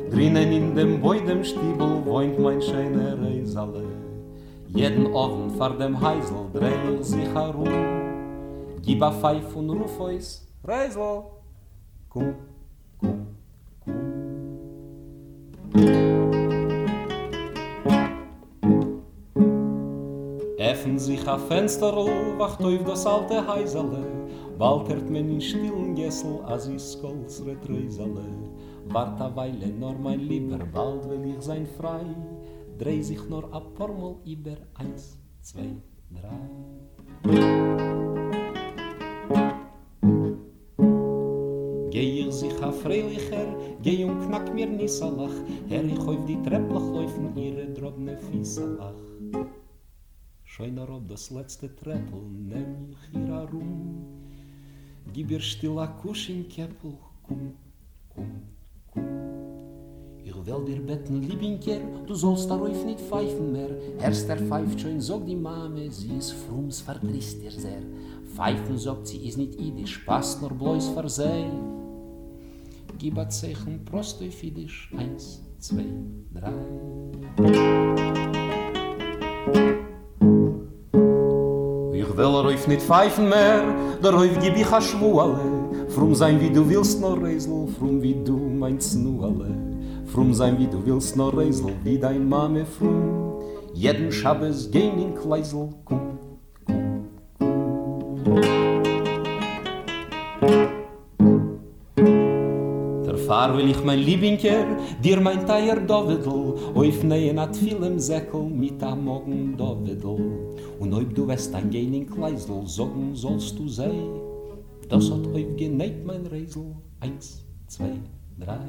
[0.08, 3.82] drinnen in dem Beudem Stiebel wohnt mein schöner Reisale.
[4.68, 7.68] Jeden Oven vor dem Heisel dreh sich herum,
[8.80, 11.24] gib a Pfeif und ruf ois, Reisel,
[12.08, 12.34] kum,
[13.00, 13.26] kum,
[13.84, 14.06] kum.
[20.56, 21.92] Effen sich a Fenster
[22.38, 24.04] wacht auf das alte Heisele,
[24.60, 28.26] bald hört men in stillen Gessel, as i skolz retreisele.
[28.92, 32.04] Wart a Weile, nor mein Lieber, bald will ich sein frei,
[32.78, 35.72] dreh sich nor a Pormol iber, eins, zwei,
[36.12, 36.40] drei.
[41.90, 43.48] Geh ich sich a freilicher,
[43.82, 45.36] geh und knack mir nissalach,
[45.68, 49.00] her ich auf die Trepplach laufen, ihre drobne Fiesalach.
[50.44, 53.80] Schein er ob das letzte Treppel, nehm ich hier herum.
[54.04, 54.19] Gib
[55.14, 57.54] ihr still a Kusch in Keppel, kum,
[58.14, 58.42] kum,
[58.92, 59.30] kum.
[60.22, 63.70] Ich will dir betten, Liebinker, du sollst da rauf nicht pfeifen mehr.
[64.00, 67.82] Erst er pfeift schon, sog die Mame, sie ist frums, verdrisst ihr sehr.
[68.34, 71.50] Pfeifen, sagt sie, ist nicht idisch, passt nur bloß für sie.
[72.98, 75.86] Gib a Zeichen, prost auf idisch, eins, zwei,
[76.32, 77.89] drei.
[82.20, 83.62] Will er auf nicht pfeifen mehr,
[84.02, 85.40] der Räuf gib ich a Schwuale,
[85.88, 89.56] frum sein wie du willst no Reisel, frum wie du meinst nu alle,
[90.12, 93.40] frum sein wie du willst no Reisel, wie dein Mame frum,
[93.72, 96.18] jeden Schabes gehen in Kleisel, kum,
[103.40, 104.66] Fahr will ich mein Liebinker,
[105.02, 110.18] dir mein Teier Dovedel, auf neien at vielem Säckel mit am Morgen Dovedel.
[110.78, 113.92] Und ob du wirst ein Gehen in Kleisel, sagen sollst du sei,
[114.90, 116.66] das hat euch genäht mein Reisel.
[117.00, 117.92] Eins, zwei,
[118.38, 118.60] drei.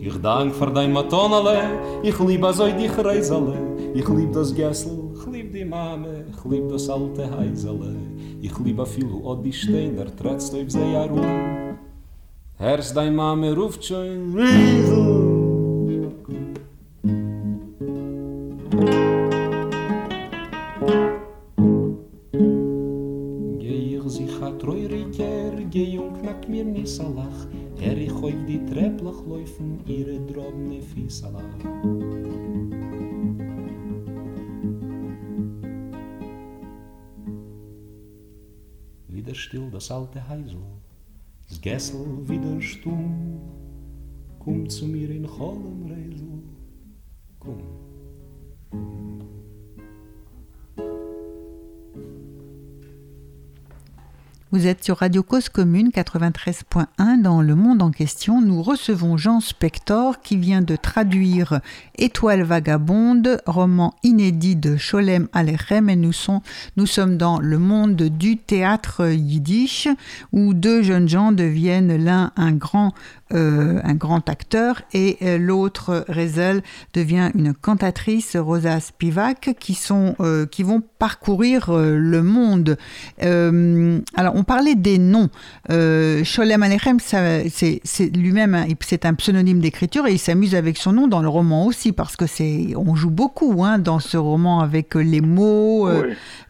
[0.00, 1.60] Ich dank für dein Matonale,
[2.02, 3.56] ich lieb also dich Reisele,
[3.94, 7.96] ich lieb das Gessel, ich lieb die Mame, ich lieb das alte Heisele,
[8.40, 11.76] ich lieb a viel od die Steiner, trotz du auf sie herum.
[12.56, 15.40] Herz dein Mame ruft schon, Reisel,
[26.90, 27.46] salach.
[27.80, 32.19] Er ich hoy di treplach laufen ihre drobne fisalach
[39.50, 40.62] still das alte heisel
[41.48, 43.40] das gessel wieder stumm
[44.38, 46.42] kommt zu mir in holm reisel
[47.40, 47.60] komm
[54.52, 58.40] Vous êtes sur Radio Cause Commune 93.1 dans Le Monde en question.
[58.40, 61.60] Nous recevons Jean Spector qui vient de traduire
[61.96, 66.10] Étoile vagabonde, roman inédit de Sholem Alechem et nous,
[66.76, 69.86] nous sommes dans le monde du théâtre yiddish
[70.32, 72.92] où deux jeunes gens deviennent l'un un grand
[73.32, 76.62] euh, un grand acteur et euh, l'autre Rezel
[76.94, 82.76] devient une cantatrice Rosa Spivak qui sont euh, qui vont parcourir le monde.
[83.22, 85.28] alors on parlait des noms.
[85.70, 90.92] Euh, Sholem Alechem, c'est lui-même, un- c'est un pseudonyme d'écriture et il s'amuse avec son
[90.92, 94.60] nom dans le roman aussi parce que c'est, on joue beaucoup hein, dans ce roman
[94.60, 95.88] avec euh, les mots.
[95.88, 96.02] euh,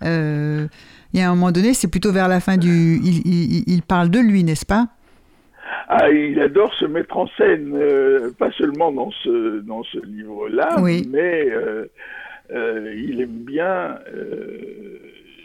[0.05, 0.67] euh,
[1.13, 3.83] il y a un moment donné, c'est plutôt vers la fin du, il, il- il
[3.83, 4.89] parle de lui, n'est-ce pas?
[5.89, 10.77] Ah, il adore se mettre en scène, euh, pas seulement dans ce, dans ce livre-là,
[10.81, 11.09] Oui.
[11.11, 11.87] mais euh,
[12.53, 13.99] euh, il aime bien,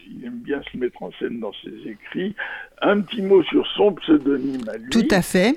[0.08, 2.36] il aime bien se mettre en scène dans ses écrits.
[2.82, 4.90] Un petit mot sur son pseudonyme à lui.
[4.90, 5.56] Tout à fait.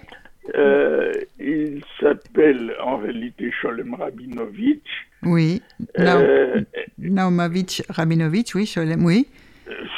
[1.40, 5.08] Il s'appelle en réalité Sholem Rabinovitch.
[5.22, 5.62] Oui.
[5.98, 6.60] Euh,
[6.98, 9.26] Naumovitch Rabinovitch, oui, Sholem, oui.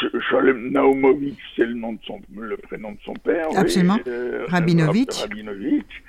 [0.01, 3.47] Sh- Sholem Naumovitch, c'est le nom de son, le prénom de son père.
[3.51, 3.57] oui.
[3.59, 3.99] Absolument.
[4.07, 5.21] Euh, Rabinovitch.
[5.21, 6.03] Rab- Rabinovitch.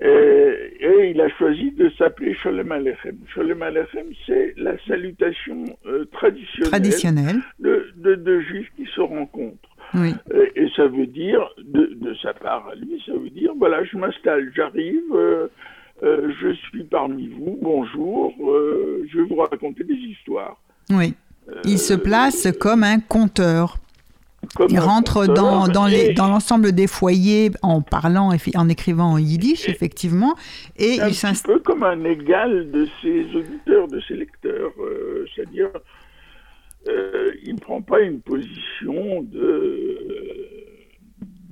[0.00, 3.16] Et il a choisi de s'appeler Sholem Alechem.
[3.34, 7.36] Sholem Alechem, c'est la salutation euh, traditionnelle Traditionnel.
[7.58, 9.56] de, de juifs qui se rencontrent.
[9.94, 10.12] Oui.
[10.34, 13.82] Euh, et ça veut dire, de, de sa part à lui, ça veut dire, voilà,
[13.84, 15.48] je m'installe, j'arrive, euh,
[16.02, 20.60] euh, je suis parmi vous, bonjour, je vais vous raconter des histoires.
[20.90, 21.14] Oui.
[21.64, 23.78] Il se place comme un conteur.
[24.54, 28.68] Comme Il rentre dans, dans, les, et dans l'ensemble des foyers en parlant et en
[28.68, 30.36] écrivant en yiddish, effectivement,
[30.76, 35.26] et un il petit peu comme un égal de ses auditeurs, de ses lecteurs, euh,
[35.34, 35.70] c'est-à-dire,
[36.88, 39.98] euh, il ne prend pas une position de,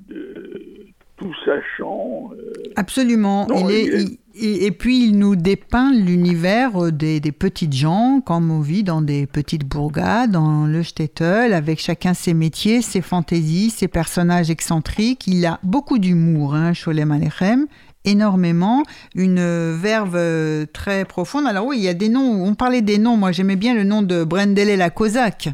[0.07, 0.76] de
[1.17, 2.29] tout sachant.
[2.33, 3.47] euh, Absolument.
[3.47, 7.19] Non, il est, il est- il- il- et puis il nous dépeint l'univers euh, des,
[7.19, 12.13] des petites gens, comme on vit dans des petites bourgades, dans le shtetl, avec chacun
[12.13, 15.25] ses métiers, ses fantaisies, ses personnages excentriques.
[15.27, 17.65] Il a beaucoup d'humour, hein, Sholem Alechem,
[18.05, 18.83] énormément,
[19.15, 21.45] une verve euh, très profonde.
[21.47, 23.83] Alors oui, il y a des noms, on parlait des noms, moi j'aimais bien le
[23.83, 25.49] nom de Brendele la Cosaque.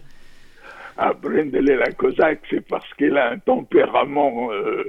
[0.96, 4.84] Ah, Brendele la Cosaque, c'est parce qu'elle a un tempérament, euh,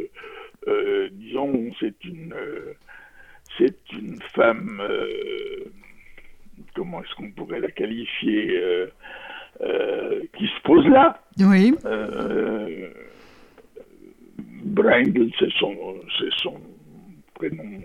[0.68, 2.74] euh, disons, c'est une, euh,
[3.58, 5.64] c'est une femme, euh,
[6.74, 8.60] comment est-ce qu'on pourrait la qualifier,
[10.36, 11.20] qui se pose là.
[11.38, 11.74] Oui,
[14.64, 15.76] Brendel, c'est son,
[16.18, 16.60] c'est son
[17.34, 17.82] prénom,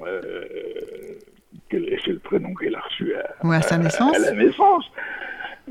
[1.70, 4.16] c'est le prénom qu'elle a reçu à, Ouais, à sa naissance.
[4.16, 4.86] à la naissance.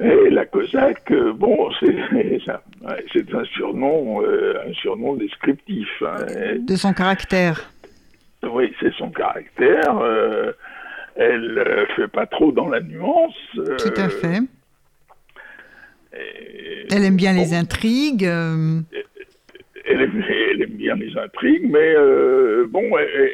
[0.01, 5.89] Et la Cosaque, euh, bon, c'est un surnom, euh, un surnom descriptif.
[6.03, 6.25] hein.
[6.61, 7.71] De son caractère.
[8.45, 9.99] oui, c'est son caractère.
[10.01, 10.53] euh,
[11.17, 13.35] elle fait pas trop dans la nuance.
[13.55, 14.39] Tout à fait.
[16.17, 18.23] et- Elle aime bien les intrigues.
[18.25, 18.85] elle,
[20.03, 23.31] aime, elle aime bien les intrigues, mais euh, bon, elle,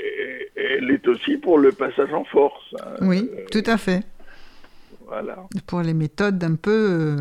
[0.57, 2.75] elle- est aussi pour le passage en force.
[2.81, 2.95] hein.
[3.03, 4.01] Oui, tout à fait.
[5.07, 5.37] Voilà.
[5.67, 7.17] Pour les méthodes un peu, euh,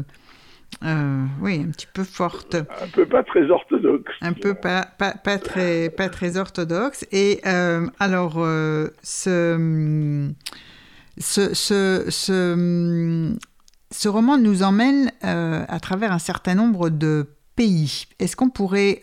[0.85, 4.11] euh, oui, un petit peu fortes, Un peu pas très orthodoxe.
[4.21, 7.05] un peu pas, pas, pas très, pas très orthodoxes.
[7.11, 10.29] Et euh, alors, euh, ce,
[11.17, 13.35] ce, ce, ce,
[13.91, 18.05] ce roman nous emmène à travers un certain nombre de pays.
[18.19, 19.01] Est-ce qu'on pourrait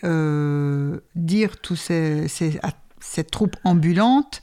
[1.14, 4.42] dire tous ces, ces- à- cette troupe ambulante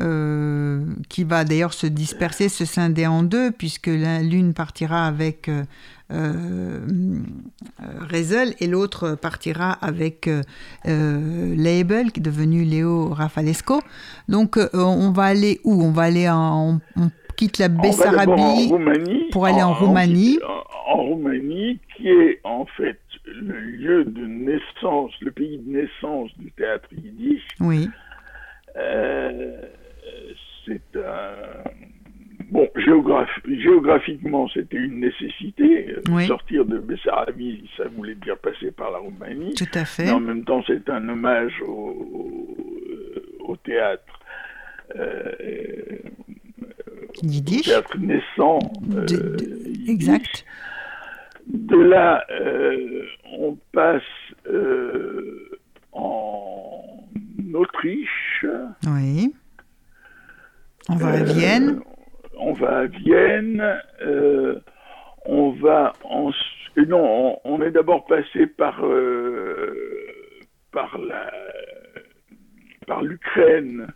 [0.00, 5.48] euh, qui va d'ailleurs se disperser, se scinder en deux, puisque l'un- l'une partira avec
[5.48, 5.62] euh,
[6.10, 6.80] euh,
[8.10, 10.42] Rezel et l'autre partira avec euh,
[11.56, 13.80] Label, qui est devenu Léo Rafalesco.
[14.28, 15.82] Donc on va aller où?
[15.82, 16.80] On va aller en...
[16.96, 18.70] On, on quitte la Bessarabie.
[19.32, 20.38] Pour aller en Roumanie.
[20.46, 26.30] En, en Roumanie, qui est en fait le lieu de naissance, le pays de naissance
[26.38, 27.46] du théâtre yiddish.
[27.60, 27.88] Oui,
[28.76, 29.62] Euh,
[30.70, 31.70] c'est un.
[32.50, 33.28] Bon, géograph-
[33.60, 35.94] géographiquement, c'était une nécessité.
[36.10, 36.26] Oui.
[36.26, 39.54] Sortir de Bessarabie, ça voulait dire passer par la Roumanie.
[39.54, 40.06] tout à fait.
[40.06, 42.56] Mais en même temps, c'est un hommage au,
[43.40, 44.02] au théâtre.
[44.96, 45.22] euh,
[47.22, 47.62] au Yiddish.
[47.66, 48.58] théâtre naissant.
[48.96, 49.88] euh, De- de- yiddish.
[49.88, 50.44] Exact.
[51.46, 53.02] De là, euh,
[53.38, 54.02] on passe
[54.48, 55.50] euh,
[55.92, 56.82] en
[57.54, 58.44] Autriche.
[58.86, 59.32] Oui.
[60.90, 61.80] On va à Euh, Vienne.
[62.38, 63.80] On va à Vienne.
[64.02, 64.58] euh,
[65.24, 66.30] on va en...
[66.78, 68.82] euh, Non, on, on est d'abord passé par
[70.72, 71.30] par la
[72.86, 73.86] par l'Ukraine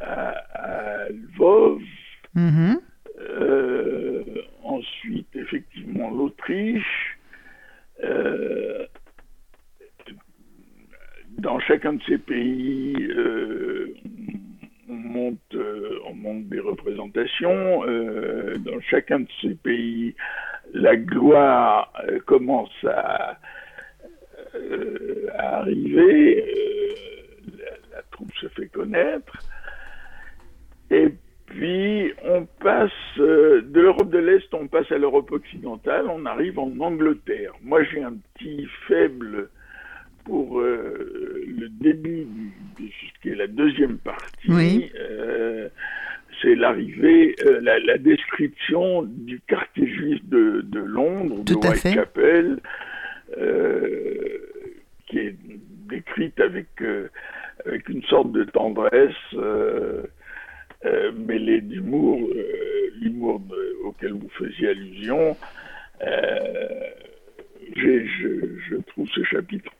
[0.00, 1.82] à, à Lvov.
[2.34, 2.80] Mhm.
[3.20, 4.24] Euh,
[4.62, 7.18] ensuite, effectivement, l'Autriche.
[8.04, 8.86] Euh,
[11.38, 13.92] dans chacun de ces pays, euh,
[14.88, 17.84] on, monte, euh, on monte des représentations.
[17.86, 20.14] Euh, dans chacun de ces pays,
[20.72, 23.38] la gloire euh, commence à,
[25.36, 26.44] arrivé,
[27.92, 29.32] la, troupe se fait connaître,
[30.90, 31.08] et
[31.46, 36.72] puis on passe de l'Europe de l'Est, on passe à l'Europe occidentale, on arrive en
[36.80, 37.52] Angleterre.
[37.62, 39.48] Moi j'ai un petit faible
[40.24, 42.26] pour le début
[42.78, 44.37] de ce la deuxième partie.
[44.48, 44.90] Oui.
[46.40, 51.66] c'est l'arrivée, la, la, description du quartier juif de, de Londres, Tout de.
[51.66, 52.60] Whitechapel,
[53.36, 54.38] euh,
[55.06, 55.36] qui est
[55.86, 57.08] décrite avec, euh,
[57.66, 60.02] avec une sorte de tendresse euh,
[61.14, 62.28] mêlée d'humour,
[63.00, 63.42] l'humour
[63.84, 65.36] auquel vous faisiez allusion.
[67.76, 68.06] Je,
[68.68, 69.72] je, trouve ce chapitre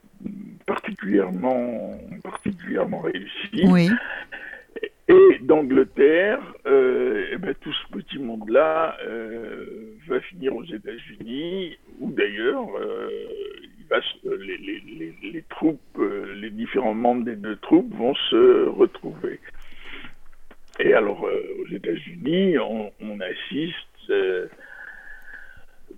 [0.65, 1.91] particulièrement,
[2.23, 3.65] particulièrement réussi.
[3.65, 3.89] Oui.
[5.49, 12.11] Et d'Angleterre, euh, eh ben, tout ce petit monde-là euh, va finir aux États-Unis, ou
[12.11, 13.09] d'ailleurs, euh,
[15.23, 16.01] les, troupes,
[16.35, 19.39] les différents membres des deux troupes vont se retrouver.
[20.79, 24.13] Et alors, aux États-Unis, on, on, assiste,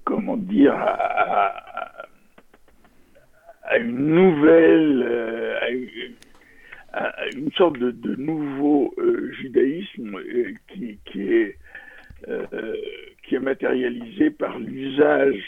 [0.06, 2.08] comment dire, à,
[3.78, 5.04] une nouvelle,
[6.94, 11.58] à une sorte de, de nouveau euh, judaïsme euh, qui, qui, est,
[12.28, 12.46] euh,
[13.24, 15.42] qui est matérialisé par l'usage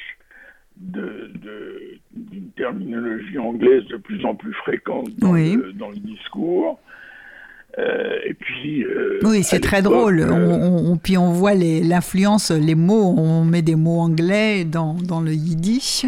[0.78, 2.00] d'une de,
[2.56, 5.56] terminologie anglaise de plus en plus fréquente dans, oui.
[5.56, 6.80] le, dans le, discours.
[7.78, 8.86] et puis,
[9.24, 10.26] oui, c'est très drôle.
[10.28, 13.14] On, on, puis on voit l'influence, les, les, mots.
[13.18, 16.06] On met des mots anglais dans, dans le yiddish.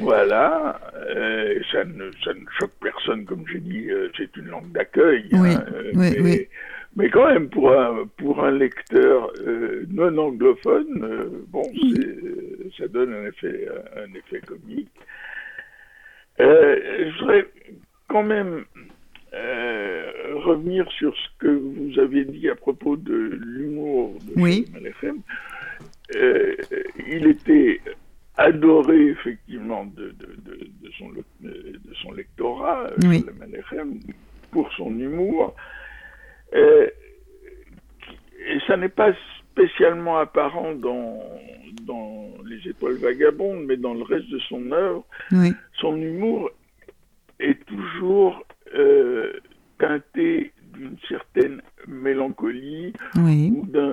[0.00, 4.72] Voilà, euh, ça, ne, ça, ne, choque personne, comme j'ai dit, euh, c'est une langue
[4.72, 5.28] d'accueil.
[5.32, 6.48] Oui, hein, oui, mais, oui.
[6.96, 11.62] mais, quand même, pour un, pour un lecteur euh, non anglophone, bon,
[12.78, 14.90] ça donne un effet, un effet comique.
[16.38, 17.46] je voudrais
[18.08, 18.64] quand même
[19.32, 24.64] revenir sur ce que vous avez dit à propos de l'humour de oui.
[24.72, 25.20] Malechem.
[26.14, 27.80] il était
[28.40, 33.24] adoré effectivement de, de, de, de, son, de son lectorat, oui.
[34.50, 35.54] pour son humour.
[36.54, 36.92] Et,
[38.48, 39.12] et ça n'est pas
[39.50, 41.20] spécialement apparent dans,
[41.82, 45.04] dans Les Étoiles Vagabondes, mais dans le reste de son œuvre.
[45.32, 45.52] Oui.
[45.74, 46.50] Son humour
[47.40, 48.42] est toujours
[48.74, 49.34] euh,
[49.78, 53.52] teinté d'une certaine mélancolie oui.
[53.54, 53.89] ou d'un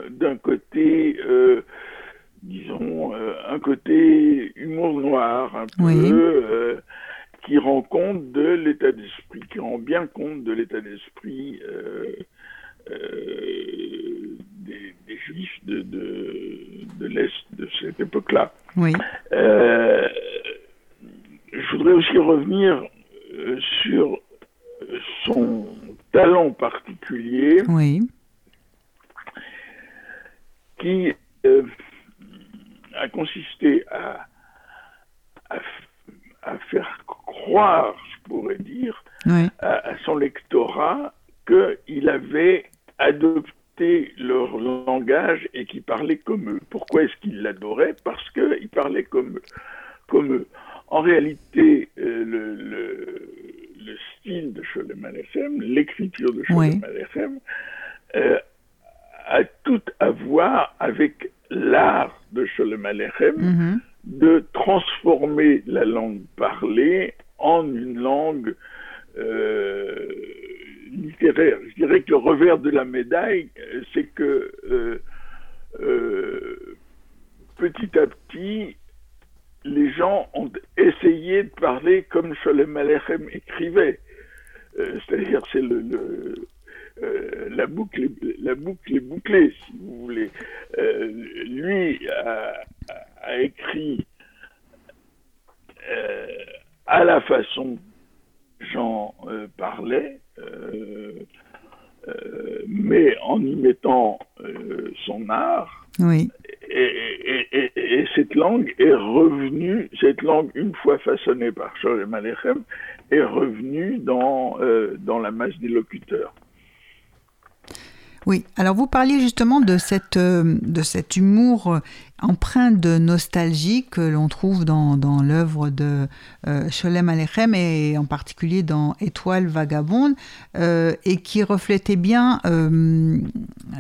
[118.78, 121.82] vous parliez justement de, cette, de cet humour
[122.22, 126.08] empreint de nostalgie que l'on trouve dans, dans l'œuvre de
[126.48, 130.14] euh, Sholem Aleichem et en particulier dans Étoile vagabonde
[130.58, 133.20] euh, et qui reflétait bien euh,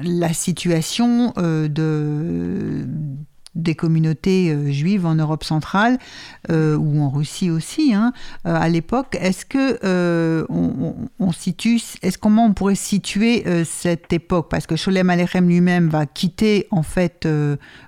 [0.01, 2.87] la situation de
[3.57, 5.97] des communautés euh, juives en Europe centrale
[6.49, 8.13] ou en Russie aussi hein,
[8.45, 9.17] à l'époque.
[9.19, 14.47] Est-ce que on, situe, est-ce comment on pourrait situer cette époque?
[14.49, 17.27] Parce que Sholem Aleichem lui-même va quitter en fait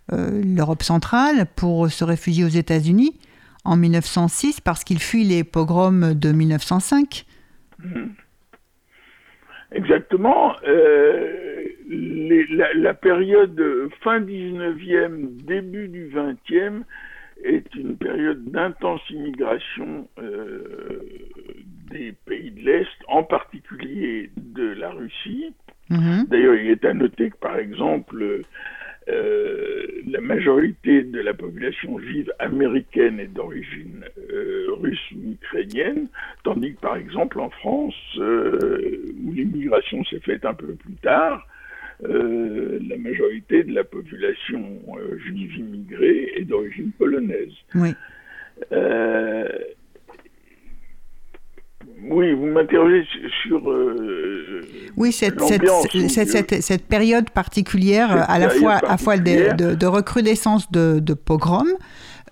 [0.10, 3.18] l'Europe centrale pour se réfugier aux États-Unis
[3.64, 7.26] en 1906 parce qu'il fuit les pogroms de 1905.
[9.72, 10.56] Exactement.
[10.68, 13.62] Euh, la, période
[14.02, 16.84] fin 19e, début du 20e
[17.44, 21.00] est une période d'intense immigration euh,
[21.90, 25.54] des pays de l'Est, en particulier de la Russie.
[25.90, 26.26] Mhm.
[26.28, 28.44] D'ailleurs, il est à noter que, par exemple,
[29.10, 36.08] euh, la majorité de la population juive américaine est d'origine euh, russe ou ukrainienne,
[36.44, 41.48] tandis que par exemple en France, euh, où l'immigration s'est faite un peu plus tard,
[42.02, 44.80] la majorité de la population
[45.26, 47.54] juive immigrée est d'origine polonaise.
[47.76, 47.94] Oui.
[52.04, 53.06] Oui, vous m'interrogez
[53.44, 53.70] sur.
[53.70, 54.62] Euh,
[54.96, 61.00] oui, cette, cette, cette, période particulière, à la fois, à fois de, de, recrudescence de,
[61.00, 61.68] de pogroms,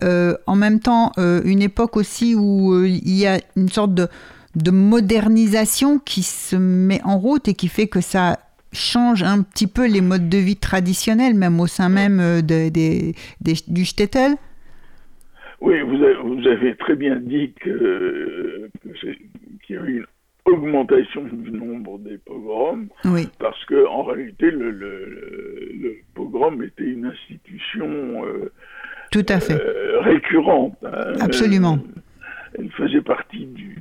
[0.03, 4.72] euh, en même temps, euh, une époque aussi où il y a une sorte de
[4.72, 8.39] modernisation qui se met en route et qui fait que ça
[8.74, 12.70] change un petit peu les modes de vie traditionnels, même au sein même de,
[13.68, 14.36] du shtetl.
[15.59, 18.70] Oui, vous avez, vous avez, très bien dit que,
[19.65, 20.05] qu'il y a eu une
[20.53, 22.88] augmentation du nombre des pogroms,
[23.39, 28.51] parce que en réalité, le, le, pogrom était une institution euh,
[29.11, 30.78] tout à fait euh, récurrente.
[30.84, 31.13] Hein.
[31.20, 31.80] Absolument.
[32.57, 33.78] elle faisait partie du,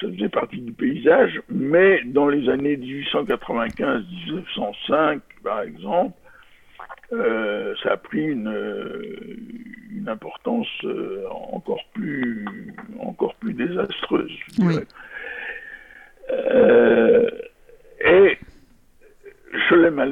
[0.00, 6.14] ça faisait partie du paysage, mais dans les années 1895-1905, par exemple,
[7.12, 8.52] euh, ça a pris une,
[9.92, 10.68] une importance
[11.30, 12.44] encore plus
[12.98, 14.32] encore plus désastreuse.
[16.30, 17.30] Euh,
[18.04, 18.36] et
[19.68, 20.02] Sholem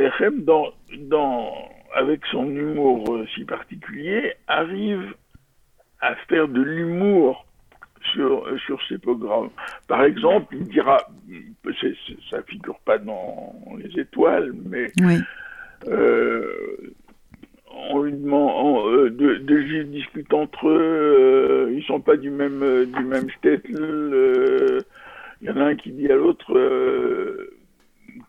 [0.45, 1.53] dans, dans,
[1.95, 5.15] avec son humour si particulier, arrive
[6.01, 7.47] à faire de l'humour
[8.13, 9.51] sur, sur ces pogroms.
[9.89, 10.99] Par exemple, il dira,
[12.31, 14.93] ça figure pas dans les étoiles, mais
[15.89, 16.77] euh,
[17.71, 23.05] on lui demande, euh, de, juifs discutent entre eux, ils sont pas du même du
[23.05, 24.85] même shtetl,
[25.43, 27.51] il y en a un qui dit à l'autre euh,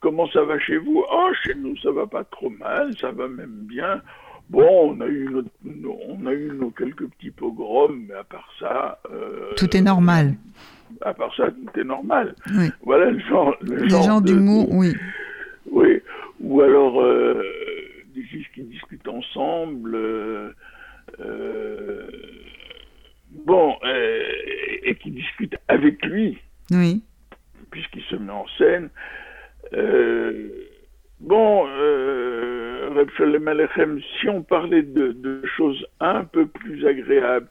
[0.02, 1.04] Comment ça va chez vous?
[1.12, 4.02] Oh, chez nous, ça va pas trop mal, ça va même bien.
[4.50, 5.30] Bon, on a eu,
[5.66, 9.00] on a eu nos quelques petits pogroms, mais à part ça.
[9.12, 10.36] Euh, tout est normal.
[11.02, 12.36] À part ça, tout est normal.
[12.84, 13.56] Voilà le genre.
[13.62, 14.94] Le Les gens d'humour, oui.
[15.72, 16.02] Oui.
[16.42, 17.42] Ou alors euh,
[18.14, 19.98] des juifs qui discutent ensemble.
[23.46, 23.76] bon,
[24.84, 26.38] et qui discutent avec lui.
[26.72, 27.02] Oui.
[27.72, 28.90] Puisqu'il se met en scène.
[29.74, 30.50] Euh,
[31.20, 33.10] bon, euh, Reb
[34.20, 37.48] si on parlait de, choses un peu plus agréables,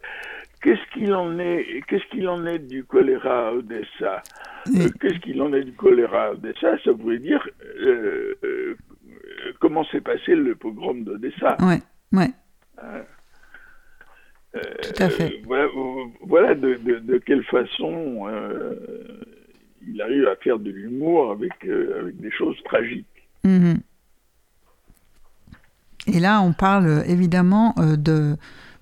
[0.63, 4.23] qu'est-ce qu'il en est Qu'est-ce qu'il en est du choléra à Odessa?
[4.69, 6.77] Euh, Qu'est-ce qu'il en est du choléra à Odessa?
[6.85, 7.47] Ça voulait dire
[7.81, 8.35] euh,
[9.61, 11.57] comment s'est passé le pogrom d'Odessa?
[11.61, 11.81] Ouais,
[12.13, 12.31] ouais.
[14.83, 15.41] Tout à fait.
[15.51, 15.69] Euh,
[16.23, 18.75] voilà, de, quelle façon euh,
[19.87, 23.07] il arrive à faire de l'humour avec, euh, avec des choses tragiques.
[26.07, 28.37] Et là, on parle évidemment de,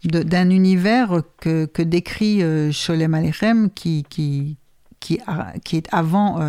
[0.04, 2.42] d'un univers que, que décrit
[2.72, 4.56] Sholem Aleichem qui, qui,
[4.98, 5.20] qui,
[5.64, 6.40] qui est avant,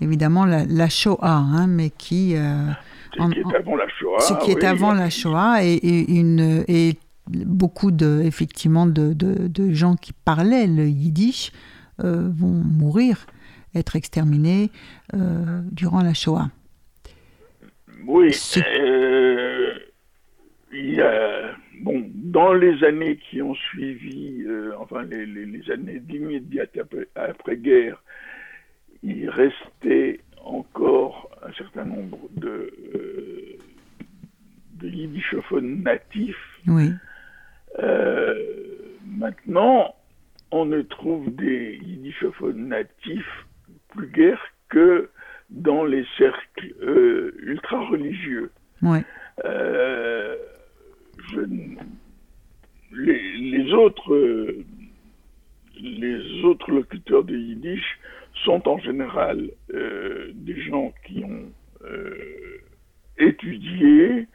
[0.00, 2.28] évidemment, la, Shoah, hein, mais qui...
[2.28, 4.20] qui est avant la Shoah.
[4.20, 6.98] Ce qui est avant la Shoah et, et, une, et
[7.28, 11.52] beaucoup de, effectivement de, de, gens qui parlaient le yiddish
[12.02, 13.26] euh, vont mourir,
[13.74, 14.70] être exterminés
[15.14, 16.48] euh, durant la Shoah.
[18.06, 19.74] Oui, euh,
[20.72, 24.44] il y a, bon, dans les années qui ont suivi,
[24.78, 28.02] enfin les, les, années immédiates après, après-guerre,
[29.02, 32.72] il restait encore un certain nombre de,
[34.74, 36.60] de yiddishophones natifs.
[36.66, 36.90] Oui.
[37.78, 38.34] Euh,
[39.06, 39.94] maintenant,
[40.50, 43.46] on ne trouve des yiddishophones natifs
[43.88, 45.10] plus guère que
[45.50, 48.50] dans les cercles euh, ultra-religieux.
[49.44, 50.36] Euh,
[52.92, 54.54] les, autres,
[55.80, 57.98] les autres locuteurs de yiddish
[58.44, 61.50] sont en général des gens qui ont
[63.18, 64.26] étudié,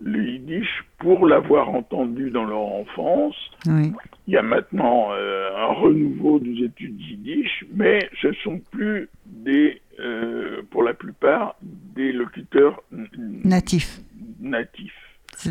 [0.00, 3.36] le yiddish pour l'avoir entendu dans leur enfance.
[3.66, 9.80] Il y a maintenant euh, un renouveau des études yiddish, mais ce sont plus des,
[10.00, 14.00] euh, pour la plupart, des locuteurs natifs.
[14.40, 14.94] natifs.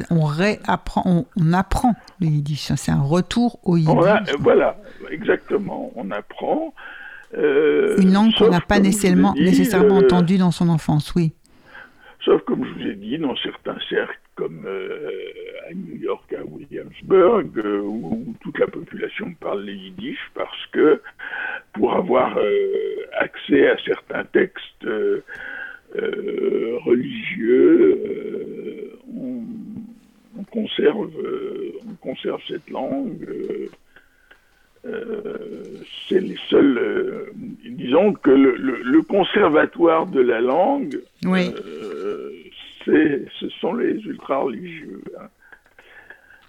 [0.10, 3.95] On, réapprend, on, apprend le yiddish, c'est un retour au yiddish.
[4.39, 4.78] voilà,
[5.10, 6.74] exactement, on apprend.
[7.38, 11.34] Euh, Une langue qu'on n'a pas nécessairement, nécessairement entendue dans son enfance, oui.
[12.24, 15.12] Sauf, comme je vous ai dit, dans certains cercles, comme euh,
[15.70, 21.02] à New York, à Williamsburg, euh, où toute la population parle les yiddish, parce que
[21.74, 22.56] pour avoir euh,
[23.18, 24.88] accès à certains textes
[26.86, 27.98] religieux,
[30.38, 31.10] on, conserve,
[31.90, 33.28] on conserve cette langue.
[36.08, 37.32] c'est les seuls.
[37.66, 41.52] disons que le, conservatoire de la langue oui
[42.88, 45.28] ce sont les ultra-religieux, hein.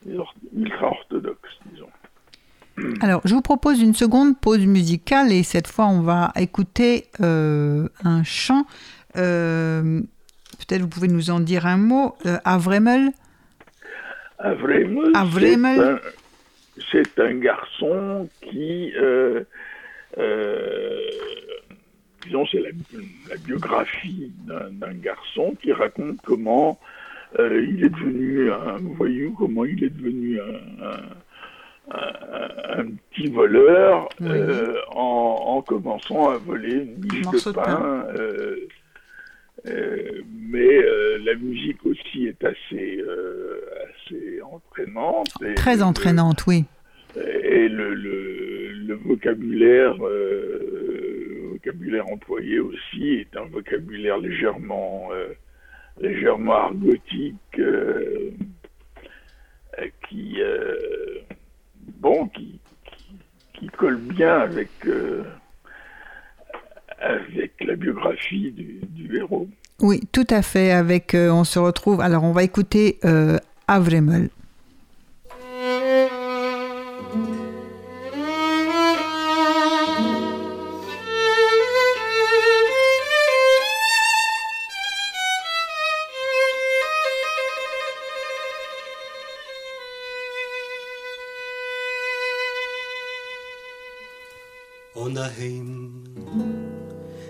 [0.06, 0.18] les
[0.56, 1.88] ultra-orthodoxes, disons.
[3.00, 7.88] Alors, je vous propose une seconde pause musicale et cette fois, on va écouter euh,
[8.04, 8.64] un chant.
[9.16, 10.00] Euh,
[10.58, 12.14] peut-être vous pouvez nous en dire un mot.
[12.26, 13.10] Euh, Avremel
[14.38, 15.98] Avremel,
[16.92, 18.92] c'est un, garçon qui
[22.28, 26.78] disons, c'est la, biographie d'un garçon qui raconte comment
[27.38, 30.48] euh, il est devenu un voyou, comment il est devenu un,
[33.10, 38.06] petit voleur euh, en, commençant à voler une biche de pain.
[38.16, 38.68] Euh,
[40.50, 40.80] mais
[41.24, 43.02] la musique aussi est assez,
[43.88, 45.32] assez entraînante.
[45.56, 46.64] Très entraînante, oui.
[47.16, 49.96] Et le, le vocabulaire
[51.58, 55.28] vocabulaire employé aussi est un vocabulaire légèrement, euh,
[56.00, 58.30] légèrement argotique euh,
[60.08, 60.76] qui, euh,
[61.98, 62.60] bon, qui,
[63.54, 64.70] qui, colle bien avec,
[67.00, 69.48] avec la biographie du, héros.
[69.80, 70.70] Oui, tout à fait.
[70.70, 72.00] Avec, on se retrouve.
[72.00, 72.98] Alors, on va écouter
[73.66, 74.30] Avremel.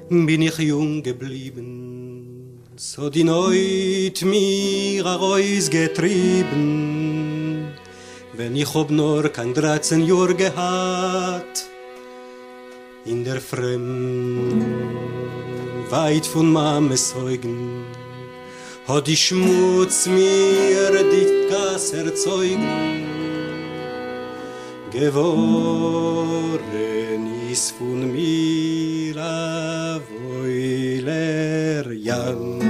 [0.09, 2.61] Bin ich jung geblieben.
[2.77, 7.73] So die neut mir a reus getrieben.
[8.35, 11.67] Wenn ich hob nur kein dreizehn jor gehad
[13.05, 14.65] in der fremd
[15.91, 17.85] weit von mame zeugen
[18.87, 23.07] hat die schmutz mir dit gas erzeugen.
[24.91, 27.08] Geworden
[27.51, 32.61] is fun mir a voiler jan.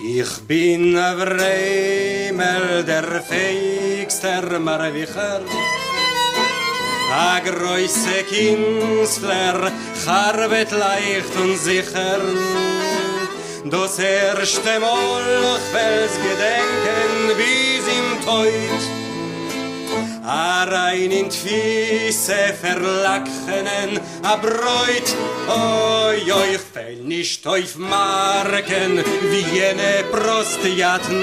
[0.00, 5.42] Ich bin a vremel der feigster marvicher
[7.12, 9.72] A groise kinstler
[10.04, 12.20] charbet leicht und sicher.
[13.64, 15.24] Das erste Mal,
[15.72, 19.05] wells gedenken bis im Teut
[20.26, 25.08] a rein in tfise verlachenen a broit
[25.48, 31.22] oi oi ich fehl nicht auf marken wie jene prostiaten.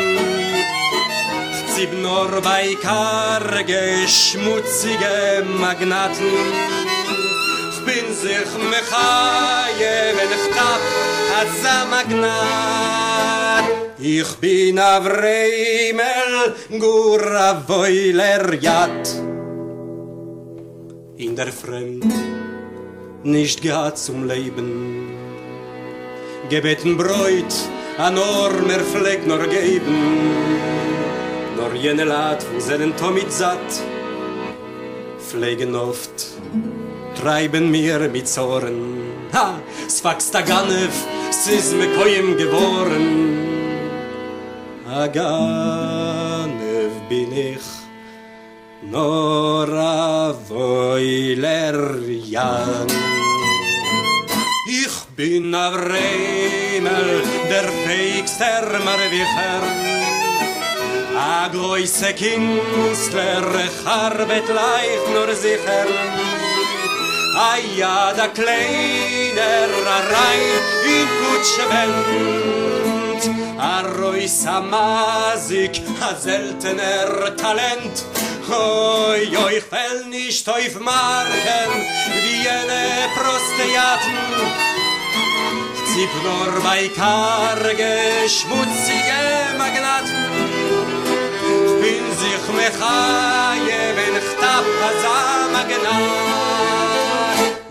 [1.76, 6.32] Zib nur bei karge schmutzige magnaten.
[7.86, 10.82] Bin sich mechaye wenn ich tap
[11.76, 19.08] a magnat Ich bin a vremel, gur a voiler jat.
[21.18, 22.12] In der Fremd,
[23.24, 25.12] nicht gehad zum Leben.
[26.50, 27.54] Gebeten bräut,
[27.98, 30.18] an ormer Fleck nor geben.
[31.56, 33.84] Nor jene Lad, wo seinen Tomit satt.
[35.20, 36.34] Pflegen oft,
[37.22, 39.04] treiben mir mit Zoren.
[39.34, 41.06] Ha, sfax da ganef,
[41.78, 43.43] me koim geboren.
[44.96, 47.66] הגנב ביניך
[48.84, 51.78] נורא binikh nor איך בין ler
[52.36, 52.90] yan
[54.84, 57.10] ich bin avremel
[57.52, 59.24] der heikster mar we
[61.34, 63.46] a groise ekinst ler
[63.86, 65.90] harbet leich nor zikher
[67.50, 68.28] a ya da
[70.12, 70.64] rein
[70.96, 71.94] in gutschevel
[74.04, 78.04] A oi samazik a seltener talent.
[78.52, 81.72] Oi oi fell nicht auf marken
[82.24, 82.84] wie eine
[83.16, 84.20] prosteaten
[85.88, 87.96] zip nur bei karge
[88.28, 89.24] schmutzige
[89.58, 90.24] magnaten.
[91.82, 95.54] Bin sich mechaye ben chtap azam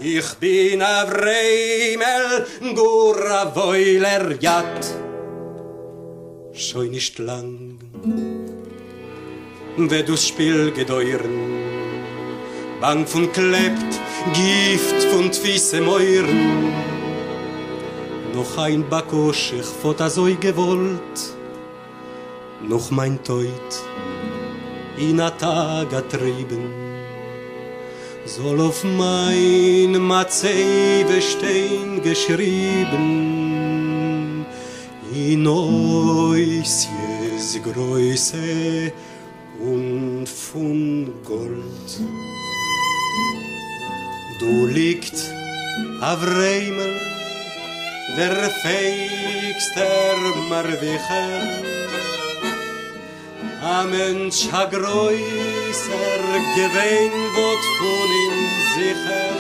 [0.01, 5.12] Ich bin a Vremel, gura voiler jat.
[6.55, 7.79] Schoi nicht lang,
[9.79, 11.63] wenn du's Spiel gedeuren,
[12.79, 13.93] Bang von klebt,
[14.35, 16.75] Gift von Tfisse meuren.
[18.35, 21.19] Noch ein Bakosch, ich fot a soi gewollt,
[22.69, 23.73] Noch mein Teut,
[24.99, 26.71] in a Tag a treiben,
[28.27, 33.52] soll auf mein Matzeve stehen geschrieben
[35.47, 38.93] ois jes größe
[39.61, 41.91] und von Gold.
[44.41, 45.17] Du liegt
[46.01, 47.01] auf Reimel
[48.17, 50.17] der feigster
[50.49, 51.63] Marwicher
[53.63, 56.23] a mentsh a groyser
[56.57, 58.37] gevein vot fun in
[58.73, 59.35] sicher.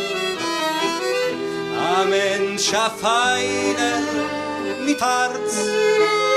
[1.95, 4.42] A mentsh a feine
[4.85, 5.55] mit harz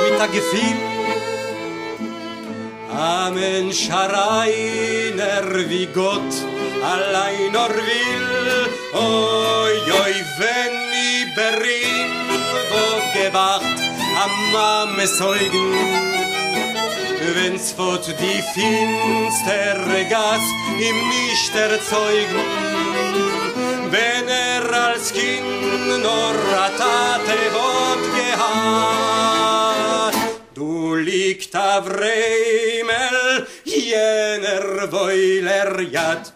[0.03, 0.79] mit a gefühl.
[2.91, 6.31] A mentsh a reiner wie got
[6.93, 8.67] allein or will.
[8.93, 10.75] Oi oi wenn
[11.07, 12.11] i berin
[12.69, 12.85] vo
[13.15, 13.79] gewacht
[14.23, 15.71] am mame zeugen.
[17.35, 20.45] Wenn's fort die finstere Gas
[20.89, 22.45] im nicht erzeugen,
[23.89, 25.45] wenn er als Kind
[26.03, 27.39] nur ratate
[27.73, 28.14] und gehad.
[30.53, 36.34] Du liegt auf Remel, jener Wäuler jad.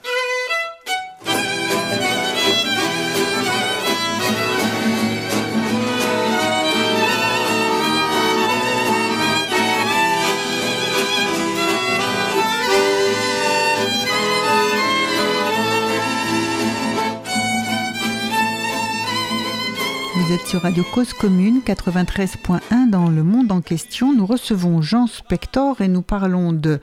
[20.30, 24.13] Vous êtes sur Radio Cause Commune 93.1 dans le monde en question.
[24.13, 26.80] Nous recevons Jean Spector et nous parlons de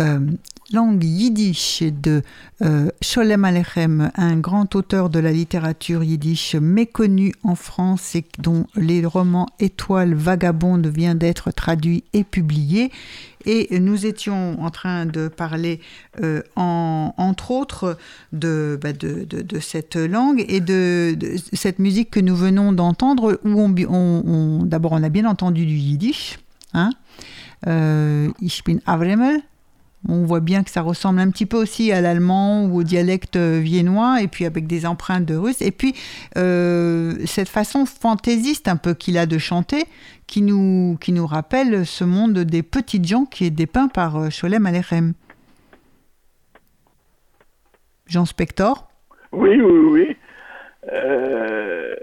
[0.00, 0.20] euh,
[0.70, 2.22] langue yiddish de
[2.60, 8.66] euh, Sholem Alechem, un grand auteur de la littérature yiddish méconnu en France et dont
[8.76, 12.92] les romans Étoiles vagabondes vient d'être traduit et publié.
[13.46, 15.80] Et nous étions en train de parler,
[16.22, 17.96] euh, en, entre autres,
[18.32, 19.26] de, bah de,
[19.60, 21.16] cette langue et de,
[21.52, 26.38] cette musique que nous venons d'entendre, où d'abord on a bien entendu du yiddish,
[26.74, 26.90] hein,
[27.66, 29.42] euh, Ich bin Avremel,
[30.08, 33.36] on voit bien que ça ressemble un petit peu aussi à l'allemand ou au dialecte
[33.36, 35.60] viennois, et puis avec des empreintes de russe.
[35.60, 35.94] Et puis,
[36.36, 39.84] euh, cette façon fantaisiste un peu qu'il a de chanter,
[40.26, 45.12] qui nous, rappelle ce monde des petites gens qui est dépeint par Sholem Alechem.
[48.06, 48.88] Jean Spector?
[49.32, 50.16] Oui, oui, oui.
[50.92, 51.94] Euh,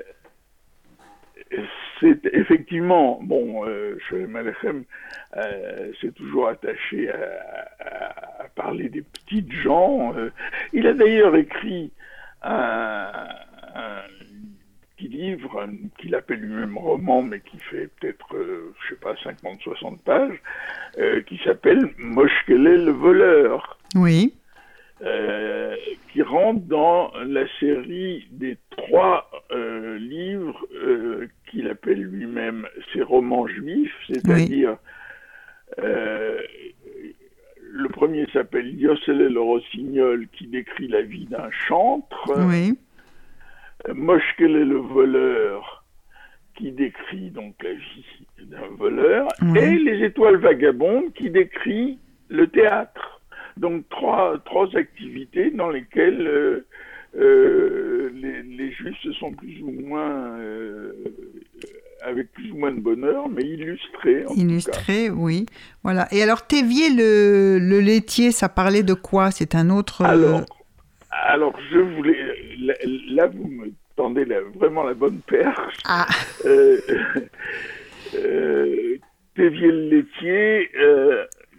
[2.00, 4.84] c'est effectivement, bon, euh, Sholem Alechem
[5.36, 10.16] euh, s'est toujours attaché à, parler des petites gens.
[10.18, 10.32] Euh,
[10.74, 11.92] il a d'ailleurs écrit
[12.42, 13.12] un,
[13.76, 14.02] un
[14.98, 15.68] petit livre
[16.00, 20.42] qu'il appelle lui-même roman, mais qui fait peut-être, euh, je sais pas, 50-60 pages,
[20.98, 23.78] euh, qui s'appelle Moshkele le voleur.
[23.96, 24.34] Oui.
[25.04, 25.76] Euh,
[26.12, 33.46] qui rentre dans la série des trois euh, livres euh, qu'il appelle lui-même ses romans
[33.46, 34.78] juifs, c'est-à-dire
[35.78, 37.14] oui.
[37.62, 42.76] le premier s'appelle Yossele le Rossignol qui décrit la vie d'un chantre, oui.
[43.94, 45.86] Moshkele le voleur
[46.56, 48.06] qui décrit donc la vie
[48.46, 49.60] d'un voleur, oui.
[49.60, 53.17] et Les étoiles vagabondes qui décrit le théâtre.
[53.58, 56.66] Donc trois, trois activités dans lesquelles euh,
[57.18, 60.92] euh, les, les, juifs se sont plus ou moins, euh,
[62.04, 64.26] avec plus ou moins de bonheur, mais illustrés.
[64.36, 65.46] illustrés, oui.
[65.84, 66.08] Voilà.
[66.12, 69.32] Et alors Thévier le, le laitier, ça parlait de quoi?
[69.32, 70.04] C'est un autre.
[70.06, 70.46] Alors,
[71.10, 72.18] alors je voulais,
[72.60, 72.74] là,
[73.10, 75.78] là vous me tendez la, vraiment la bonne perche.
[75.86, 76.06] Ah.
[79.36, 80.70] Thévier le laitier,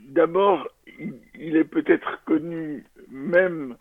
[0.09, 0.69] d'abord
[0.99, 3.76] il est peut-être connu même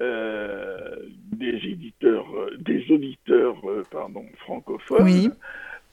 [0.00, 0.96] euh,
[1.32, 2.26] des éditeurs,
[2.58, 5.30] des auditeurs, euh, pardon, francophones, oui.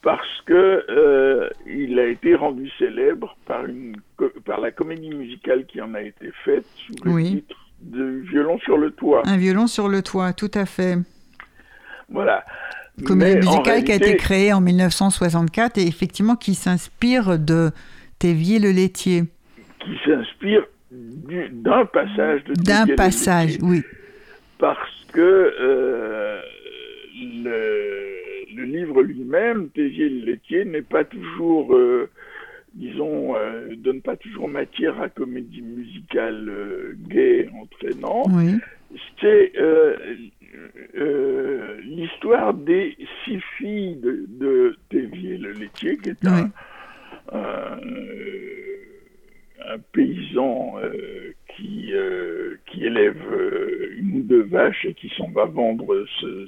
[0.02, 3.96] parce que euh, il a été rendu célèbre par, une,
[4.44, 8.76] par la comédie musicale qui en a été faite sous le titre de Violon sur
[8.76, 9.22] le toit.
[9.24, 10.96] Un violon sur le toit, tout à fait.
[12.08, 12.44] Voilà.
[13.06, 17.70] Comédie musicale qui a été créée en 1964 et effectivement qui s'inspire de
[18.18, 19.24] Thévier le laitier.
[19.80, 23.82] Qui s'inspire d'un passage de D'un passage, oui.
[24.58, 26.40] Parce que euh,
[27.44, 32.10] le, le, livre lui-même, Thévier le laitier, n'est pas toujours, euh,
[32.74, 36.50] disons, euh, donne pas toujours matière à comédie musicale
[37.08, 38.28] gaie, entraînante.
[38.30, 38.58] Oui.
[39.20, 39.52] C'est
[41.84, 46.50] l'histoire des six filles de, de Thévier le laitier, qui est un,
[47.32, 47.78] un,
[49.68, 50.74] un, paysan
[51.48, 51.92] qui,
[52.66, 53.16] qui élève
[53.98, 56.46] une ou deux vaches et qui s'en va vendre ce,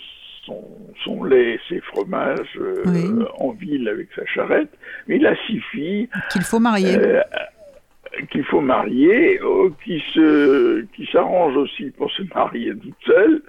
[1.05, 4.71] son, lait et ses fromages euh, en ville avec sa charrette.
[5.07, 6.09] Mais il a six filles.
[6.31, 6.97] Qu'il faut marier.
[6.99, 7.21] Euh,
[8.31, 13.43] qu'il faut marier, euh, qui se, qui s'arrangent aussi pour se marier toutes seules.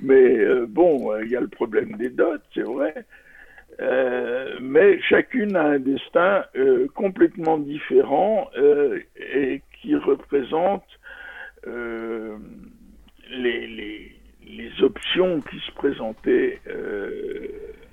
[0.00, 2.94] Mais bon, il y a le problème des dots, c'est vrai.
[4.60, 6.44] Mais chacune a un destin
[6.94, 8.50] complètement différent
[9.16, 10.84] et qui représente
[13.30, 14.12] les, les,
[14.46, 17.48] les options qui se présentaient euh,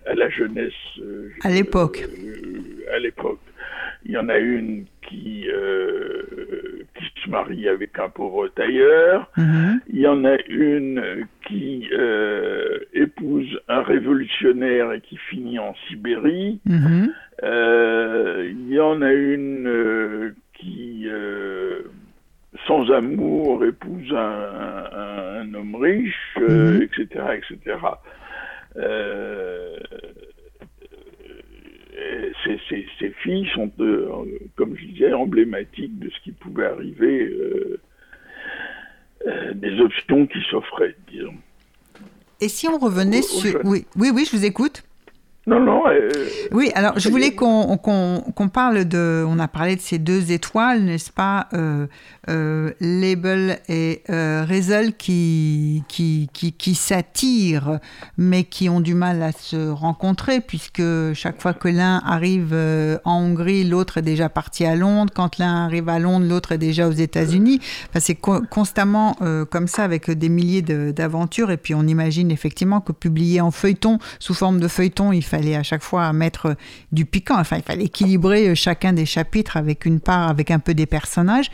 [0.06, 0.74] à la jeunesse.
[1.00, 2.08] Euh, à l'époque.
[2.24, 3.40] Euh, à l'époque.
[4.06, 5.48] Il y en a une qui,
[6.96, 9.30] qui se marie avec un pauvre tailleur.
[9.38, 9.82] Mhm.
[9.90, 11.90] Il y en a une qui
[12.94, 16.60] épouse un révolutionnaire et qui finit en Sibérie.
[16.66, 17.14] Mhm.
[17.44, 21.08] il y en a une qui
[22.68, 27.78] sans amour épouse un, un, homme riche, etc., euh, etc.
[32.02, 34.26] Euh, ces, ces, ces, filles sont, euh,
[34.56, 37.80] comme je disais, emblématiques de ce qui pouvait arriver, euh,
[39.28, 41.36] euh des options qui s'offraient, disons.
[42.40, 43.60] Et si on revenait sur...
[43.66, 44.84] Oui, oui, oui, je vous écoute.
[45.48, 45.82] Non, non.
[45.88, 46.10] Euh,
[46.52, 49.26] oui, alors je voulais qu'on parle de.
[49.28, 51.88] On a parlé de ces deux étoiles, n'est-ce pas euh,
[52.30, 57.80] euh, Label et Rezel qui, qui, qui, qui s'attirent,
[58.20, 60.84] mais qui ont du mal à se rencontrer, puisque
[61.16, 62.56] chaque fois que l'un arrive
[63.04, 65.12] en Hongrie, l'autre est déjà parti à Londres.
[65.16, 67.60] Quand l'un arrive à Londres, l'autre est déjà aux États-Unis.
[67.90, 69.18] Enfin, c'est constamment
[69.50, 71.50] comme ça, avec des milliers d'aventures.
[71.50, 75.56] Et puis on imagine effectivement que publier en feuilleton, sous forme de feuilleton, il fallait
[75.56, 76.56] à chaque fois mettre
[76.92, 77.40] du piquant.
[77.40, 80.86] Enfin, il fallait équilibrer euh, chacun des chapitres avec une part, avec un peu des
[80.86, 81.50] personnages.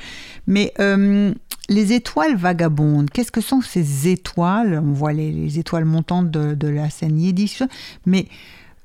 [0.48, 1.34] Mais euh,
[1.70, 4.82] les étoiles vagabondes, qu'est-ce que sont ces étoiles?
[4.84, 7.64] On voit les, étoiles montantes de, la scène yiddish,
[8.06, 8.26] mais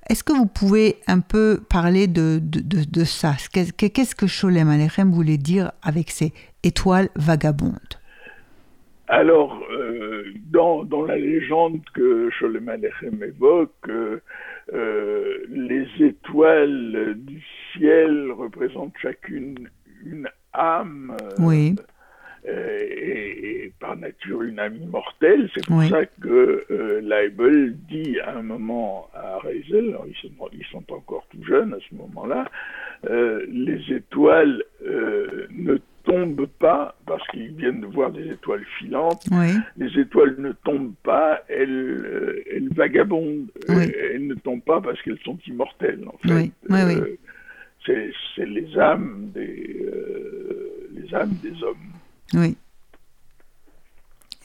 [0.08, 2.40] est-ce que vous pouvez un peu parler de,
[3.04, 3.34] ça?
[3.52, 6.32] Qu'est-ce que Sholem Alechem voulait dire avec ces
[6.64, 7.78] étoiles vagabondes?
[9.08, 14.22] Alors, euh, dans, la légende que Sholem Alechem évoque, euh,
[14.72, 17.42] les étoiles du
[17.72, 19.68] ciel représentent chacune
[20.04, 21.16] une âme.
[21.40, 21.74] Euh.
[22.44, 25.48] Et, par nature une âme immortelle.
[25.54, 30.66] C'est pour ça que euh, Leibel dit à un moment à Reisel, ils sont, ils
[30.66, 32.48] sont encore tout jeunes à ce moment-là,
[33.48, 39.24] les étoiles ne tombent pas, parce qu'ils viennent de voir des étoiles filantes,
[39.76, 43.50] les étoiles ne tombent pas, elles, euh, elles vagabondent.
[43.68, 46.50] Euh, elles ne tombent pas parce qu'elles sont immortelles, en fait.
[46.70, 47.16] Euh,
[47.86, 49.86] c'est les âmes des,
[50.94, 51.92] les âmes des hommes.
[52.34, 52.56] Oui.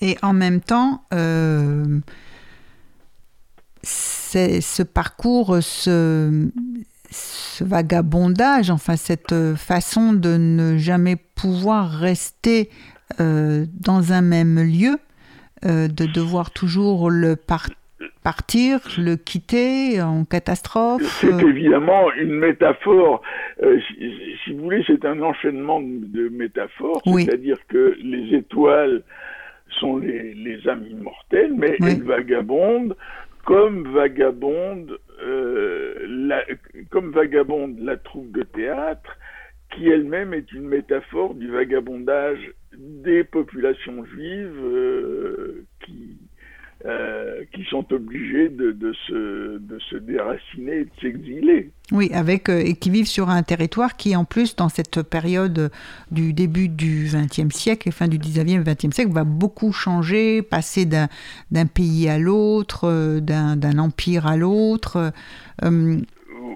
[0.01, 1.03] Et en même temps,
[3.83, 6.49] ce parcours, ce,
[7.09, 12.69] ce vagabondage, enfin cette euh, façon de ne jamais pouvoir rester
[13.19, 14.97] euh, dans un même lieu,
[15.65, 17.35] euh, de devoir toujours le
[18.23, 21.01] partir, le quitter en catastrophe.
[21.21, 23.21] C'est évidemment une métaphore.
[23.63, 29.03] si, vous voulez, c'est un enchaînement de métaphores, c'est-à-dire que les étoiles
[29.79, 32.95] sont les, âmes immortelles, mais elles vagabondent
[33.47, 36.43] comme vagabonde, euh, la,
[36.91, 39.17] comme vagabonde la troupe de théâtre,
[39.73, 45.65] qui elle-même est une métaphore du vagabondage des populations juives euh,
[46.85, 51.71] euh, qui sont obligés de, se, déraciner et de s'exiler.
[51.91, 55.71] Oui, avec, euh, et qui vivent sur un territoire qui, en plus, dans cette période
[56.11, 60.85] du début du XXe siècle et fin du XIXe, XXe siècle, va beaucoup changer, passer
[60.85, 65.11] d'un pays à l'autre, euh, d'un empire à l'autre.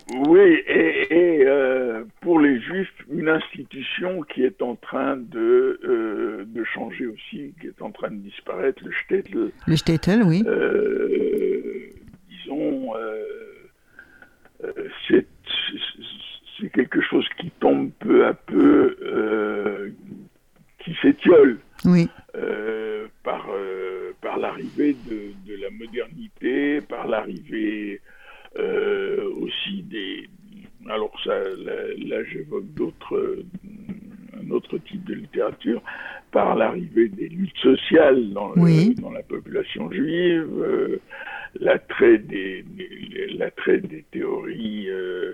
[0.10, 6.64] Oui, et, euh, pour les Juifs, une institution qui est en train de, euh, de
[6.64, 9.52] changer aussi, qui est en train de disparaître, le Shtetl.
[9.68, 10.44] Le Shtetl, oui.
[12.30, 12.94] disons,
[16.60, 19.94] c'est quelque chose qui tombe peu à peu,
[20.80, 21.60] qui s'étiole.
[21.86, 22.10] Oui.
[23.24, 23.48] par,
[24.22, 28.02] par l'arrivée de, de, la modernité, par l'arrivée
[28.60, 30.30] euh, aussi des.
[30.90, 33.44] Alors ça, là, j'évoque d'autres,
[34.34, 35.82] un autre type de littérature,
[36.32, 41.00] par l'arrivée des luttes sociales dans, dans la population juive, euh,
[41.60, 42.66] l'attrait des,
[43.38, 45.34] l'attrait des théories euh,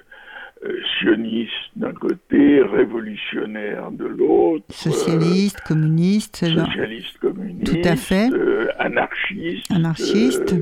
[0.99, 8.29] sionistes d'un côté, révolutionnaires de l'autre, socialistes, communistes, socialistes, communistes, tout à fait,
[8.77, 10.55] anarchistes, anarchistes.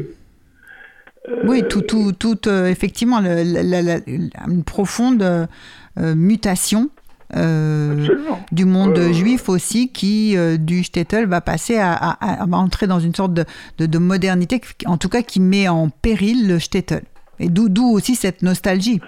[1.43, 6.89] Oui, tout, tout, tout euh, effectivement, une profonde euh, mutation
[7.35, 8.07] euh,
[8.51, 12.17] du monde juif aussi, qui du shtetl va passer à,
[12.51, 13.45] entrer dans une sorte de,
[13.79, 17.01] de, modernité, en tout cas qui met en péril le shtetl.
[17.39, 19.01] Et d'où aussi cette nostalgie.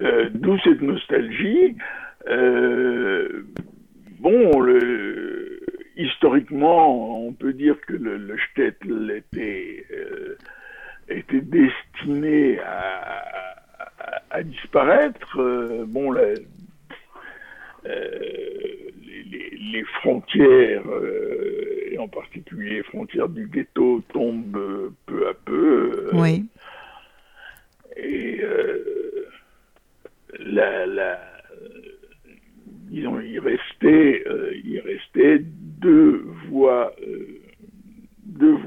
[0.00, 1.76] d'où cette nostalgie.
[4.20, 5.60] bon, le,
[5.96, 9.84] historiquement, on peut dire que le, le shtetl était
[11.08, 13.24] était destiné à,
[14.30, 15.40] à, disparaître.
[15.40, 16.34] Euh, bon, euh,
[17.84, 26.10] les, les, frontières, euh, et en particulier les frontières du ghetto, tombent peu à peu.
[26.12, 26.46] oui.
[27.98, 28.42] Et
[30.38, 31.18] la, la,
[32.90, 34.22] disons, il restait,
[34.64, 36.94] il restait deux voies,
[38.22, 38.58] deux,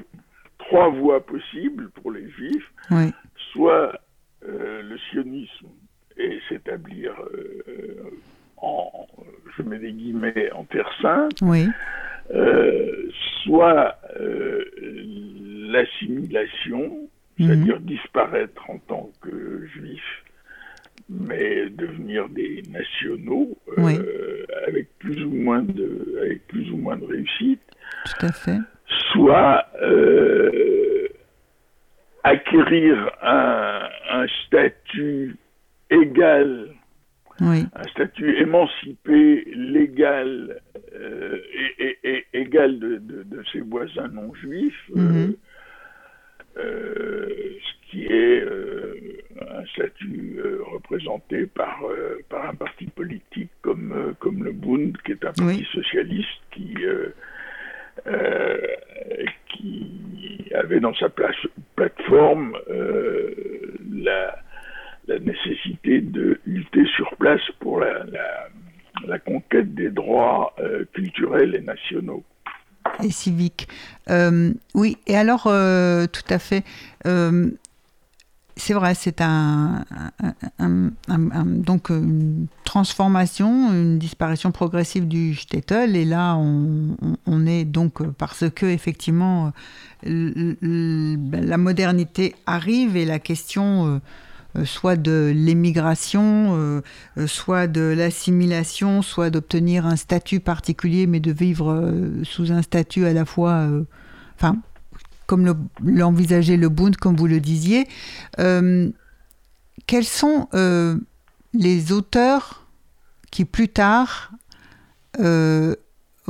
[0.69, 2.71] trois voies possibles pour les juifs,
[3.51, 3.99] soit
[4.47, 5.67] euh, le sionisme
[6.17, 8.11] et s'établir euh,
[8.57, 9.07] en,
[9.57, 11.41] je mets des guillemets, en Terre Sainte,
[12.31, 13.09] euh,
[13.43, 13.99] soit
[15.71, 17.47] l'assimilation, mhm.
[17.47, 20.23] c'est-à-dire disparaître en tant que juif,
[21.09, 23.57] mais devenir des nationaux
[24.67, 27.61] avec plus ou moins de avec plus ou moins de réussite.
[28.05, 28.59] Tout à fait
[29.11, 31.07] soit euh,
[32.23, 33.87] acquérir un,
[34.45, 35.35] statut
[35.89, 36.69] égal,
[37.39, 40.61] un statut émancipé, légal
[40.93, 41.37] euh,
[41.79, 45.35] et, égal de, ses voisins non juifs, euh, mhm.
[46.55, 48.43] ce qui est
[49.41, 50.39] un statut
[50.71, 51.79] représenté par,
[52.29, 56.75] par un parti politique comme, comme le Bund, qui est un parti socialiste qui
[58.07, 58.57] euh,
[59.49, 63.33] qui avait dans sa plateforme euh,
[63.91, 64.35] la,
[65.21, 68.05] nécessité de lutter sur place pour la,
[69.07, 72.23] la, conquête des droits euh, culturels et nationaux
[73.03, 73.67] et civiques.
[74.75, 76.63] oui, et alors, tout à fait
[78.59, 79.85] c'est vrai, c'est un,
[81.45, 85.95] donc une transformation, une disparition progressive du shtetl.
[85.95, 89.51] Et là, on, est donc parce que effectivement
[90.03, 94.01] la modernité arrive et la question
[94.57, 96.81] euh, soit de l'émigration, euh,
[97.17, 101.93] euh, soit de l'assimilation, soit d'obtenir un statut particulier, mais de vivre
[102.23, 103.67] sous un statut à la fois,
[104.35, 104.57] enfin
[105.29, 107.87] comme l'envisageait le, Bund, comme vous le disiez.
[108.39, 108.89] Euh,
[109.85, 110.97] quels sont euh,
[111.53, 112.65] les auteurs
[113.29, 114.31] qui plus tard
[115.19, 115.75] euh,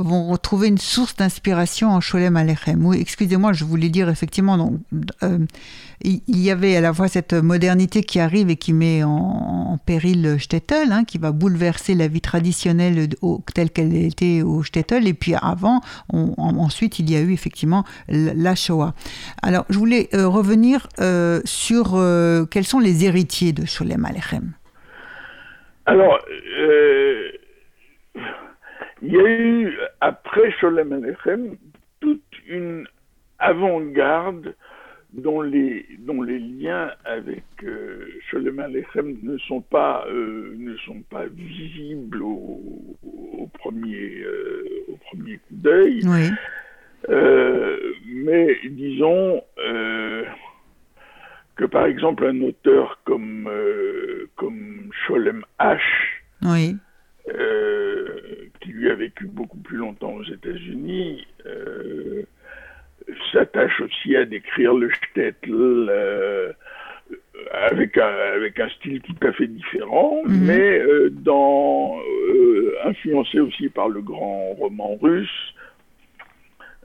[0.02, 2.84] vont retrouver une source d'inspiration en Sholem Alechem.
[2.84, 4.80] Oui, excusez-moi, je voulais dire effectivement, donc,
[5.22, 5.38] euh,
[6.02, 10.36] il y avait à la fois cette modernité qui arrive et qui met en, péril
[10.38, 13.08] Shtetl, hein, qui va bouleverser la vie traditionnelle
[13.54, 18.54] telle qu'elle était au Shtetl, et puis avant, ensuite, il y a eu effectivement la
[18.54, 18.94] Shoah.
[19.42, 21.98] Alors, je voulais euh, revenir euh, sur
[22.50, 24.52] quels sont les héritiers de Sholem Alechem?
[25.86, 26.18] Alors,
[29.02, 31.56] il y a eu, après Sholem Alechem,
[32.00, 32.86] toute une
[33.38, 34.54] avant-garde
[35.12, 41.02] dont les, dont les liens avec euh, Sholem Alechem ne sont pas, euh, ne sont
[41.10, 46.02] pas visibles au, premier, euh, au premier coup d'œil.
[48.06, 49.42] Mais disons
[51.56, 53.50] que par exemple un auteur comme,
[54.36, 55.80] comme Sholem H.
[56.42, 56.76] Oui
[58.60, 62.22] qui lui a vécu beaucoup plus longtemps aux États-Unis, euh,
[63.32, 66.52] s'attache aussi à décrire le shtetl euh,
[67.52, 70.44] avec, un, avec un style tout à fait différent, Mhm.
[70.46, 75.54] mais euh, dans, euh, influencé aussi par le grand roman russe.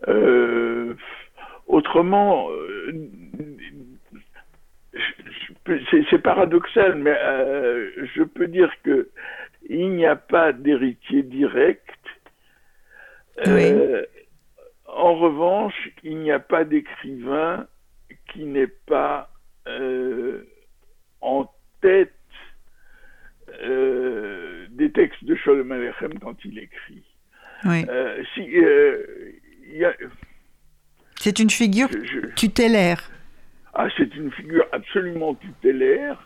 [0.08, 0.93] Euh,
[1.68, 2.93] autrement, euh,
[6.12, 9.10] c'est paradoxal, mais euh, je peux dire que
[9.70, 11.89] il n'y a pas d'héritier direct.
[13.47, 14.05] Euh,
[14.88, 17.68] En revanche, il n'y a pas d'écrivain
[18.32, 19.30] qui n'ait pas
[19.68, 20.43] euh,
[21.22, 21.51] en
[21.82, 22.13] tête
[23.61, 27.03] euh, des textes de Sholem Aleichem quand il écrit.
[27.66, 27.86] Oui.
[28.34, 28.49] Si,
[31.18, 33.09] C'est une figure je- tutélaire.
[33.74, 36.26] ah, c'est une figure absolument tutélaire,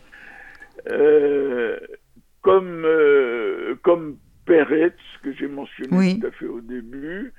[2.41, 6.19] comme, euh, comme Peretz, que j'ai mentionné Oui.
[6.19, 7.33] tout à fait au début.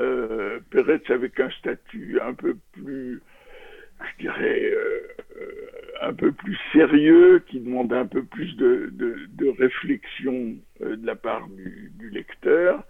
[0.00, 3.20] Euh, Peretz avec un statut un peu plus,
[4.00, 5.00] je dirais, euh,
[6.00, 11.06] un peu plus sérieux, qui demande un peu plus de, de, de réflexion euh, de
[11.06, 12.84] la part du, du lecteur.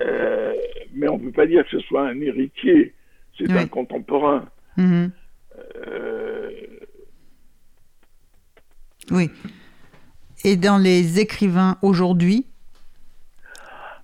[0.00, 0.54] Euh,
[0.94, 2.94] mais on ne peut pas dire que ce soit un héritier,
[3.38, 3.58] c'est Oui.
[3.58, 4.48] un contemporain.
[4.76, 5.12] Mhm.
[5.86, 6.50] Euh,
[9.10, 9.30] Oui.
[10.44, 12.46] Et dans les écrivains aujourd'hui,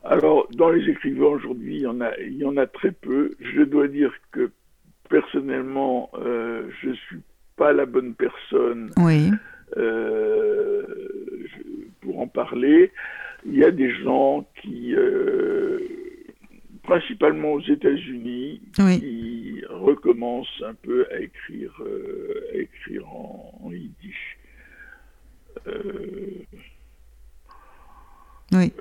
[0.02, 3.36] alors, dans les écrivains aujourd'hui, il y en a, il y en a très peu.
[3.38, 4.50] Je dois dire que
[5.10, 7.18] personnellement, euh, je suis
[7.56, 9.30] pas la bonne personne oui.
[9.76, 10.82] euh,
[12.00, 12.90] pour en parler.
[13.44, 15.78] Il y a des gens qui, euh,
[16.82, 19.00] principalement aux États-Unis, Oui.
[19.00, 21.78] qui recommencent un peu à écrire,
[22.54, 24.38] à écrire en, en yiddish.
[28.52, 28.72] Oui.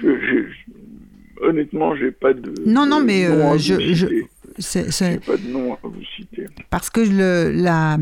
[0.00, 4.06] je, je, honnêtement, j'ai pas de Non, non, mais, euh, je- je-.
[4.58, 6.46] C'est- c'est- J'ai pas de nom à vous citer.
[6.70, 7.96] parce que le, la,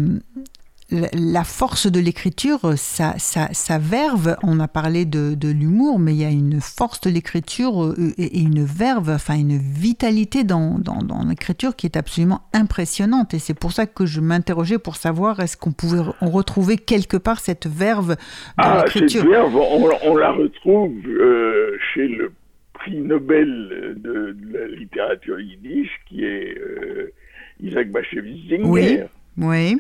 [0.91, 6.13] la, force de l'écriture, sa, sa, sa verve, on a parlé de, de l'humour, mais
[6.15, 10.79] il y a une force de l'écriture euh, et une verve, enfin une vitalité dans,
[10.79, 13.35] dans, dans l'écriture qui est absolument impressionnante.
[13.35, 17.41] Et c'est pour ça que je m'interrogeais pour savoir est-ce qu'on pouvait retrouver quelque part
[17.41, 18.17] cette verve dans
[18.59, 19.29] Ah, cette l'écriture.
[19.29, 22.33] verve, on, on la retrouve euh, chez le
[22.75, 27.13] prix Nobel de, de la littérature yiddish, qui est euh,
[27.61, 28.63] Isaac Bashevis Singer.
[28.65, 28.99] Oui.
[29.39, 29.77] Oui,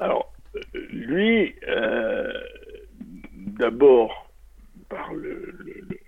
[0.00, 0.31] Alors,
[0.90, 2.32] lui, euh,
[3.58, 4.30] d'abord,
[4.88, 5.98] par le, le- le-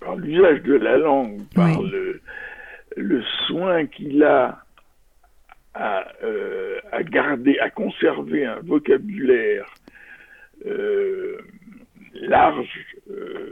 [0.00, 1.90] par l'usage de la langue, par Oui.
[1.90, 2.20] le,
[2.96, 4.60] le soin qu'il a
[5.74, 9.66] à, euh, à garder, à conserver un vocabulaire
[10.66, 11.38] euh,
[12.14, 13.50] large euh,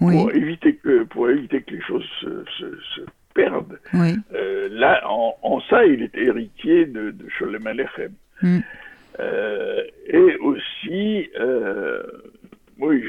[0.00, 3.00] oui, pour éviter que pour éviter que les choses se, se- se
[3.34, 3.78] perdent.
[3.92, 4.14] oui.
[4.32, 8.12] Euh, là, en, en ça, il est héritier de, de Sholem Aleichem.
[8.42, 8.58] Mm.
[9.20, 12.02] Euh, et aussi, euh,
[12.78, 13.04] oui,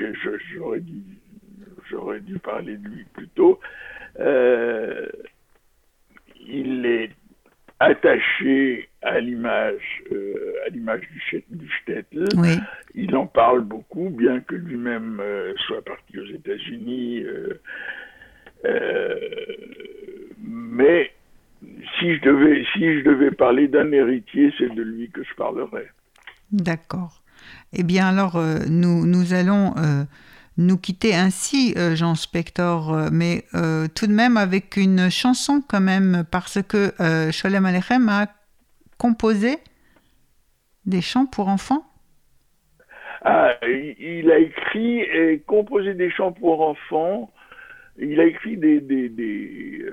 [0.54, 1.02] j'aurais dû,
[1.90, 3.60] j'aurais dû parler de lui plus tôt.
[6.48, 7.10] Il est
[7.80, 10.04] attaché à l'image,
[10.66, 12.26] à l'image du, du Shtetl.
[12.38, 12.58] oui.
[12.94, 15.22] Il en parle beaucoup, bien que lui-même
[15.68, 17.26] soit parti aux États-Unis.
[18.66, 19.56] euh,
[20.76, 21.12] mais
[21.98, 25.90] si je devais, si je devais parler d'un héritier, c'est de lui que je parlerais.
[26.52, 27.22] D'accord.
[27.74, 30.04] Eh bien alors, euh, nous, nous allons euh,
[30.58, 33.46] nous quitter ainsi, euh, Jean Spector, mais
[33.96, 36.92] tout de même avec une chanson quand même, parce que
[37.32, 38.28] Sholem Aleichem a
[38.98, 39.58] composé
[40.86, 41.86] des chants pour enfants.
[43.22, 47.32] Ah, il, a écrit et composé des chants pour enfants.
[47.98, 49.84] Il a écrit des, des, des,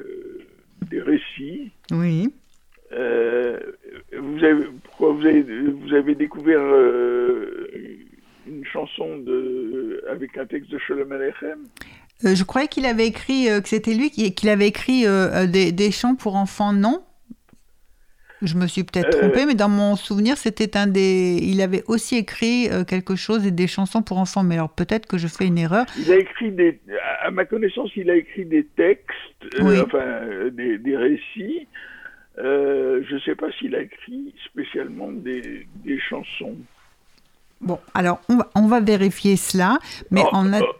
[0.92, 1.70] des récits.
[1.90, 2.32] Oui.
[2.92, 3.58] Euh,
[4.16, 7.68] vous, avez, pourquoi vous, avez, vous avez découvert euh,
[8.46, 11.58] une chanson de, avec un texte de Sholem Aleichem
[12.24, 15.04] Euh, je croyais qu'il avait écrit, que c'était lui qui qu'il avait écrit
[15.48, 17.02] des, des chants pour enfants, non
[18.44, 21.38] Je me suis peut-être Euh, trompée, mais dans mon souvenir, c'était un des.
[21.40, 25.06] Il avait aussi écrit euh, quelque chose et des chansons pour enfants, mais alors peut-être
[25.06, 25.86] que je fais une erreur.
[25.96, 26.80] Il a écrit des,
[27.22, 31.68] à ma connaissance, il a écrit des textes, euh, enfin euh, des, des récits.
[32.38, 36.56] Euh, je ne sais pas s'il a écrit spécialement des, des chansons.
[37.60, 39.78] Bon, alors on va, on va vérifier cela,
[40.10, 40.60] mais on a.
[40.60, 40.76] hors-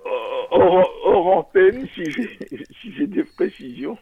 [0.53, 2.29] hors, hors antenne, si j'ai
[2.81, 3.97] si des précisions.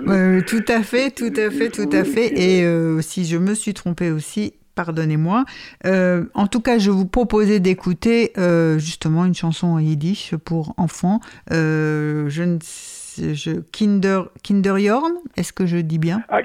[0.00, 2.28] le- Euh, tout à fait, tout à fait, tout à fait.
[2.38, 5.44] Et euh, si je me suis trompée aussi, pardonnez-moi.
[5.86, 10.74] Euh, en tout cas, je vous proposais d'écouter euh, justement une chanson en yiddish pour
[10.76, 11.20] enfants.
[11.50, 12.58] Je ne
[13.34, 16.22] je, Kinder, Kinderjorn, est-ce que je dis bien?
[16.28, 16.40] Ah,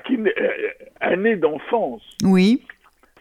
[1.00, 2.02] années d'enfance.
[2.24, 2.64] Oui,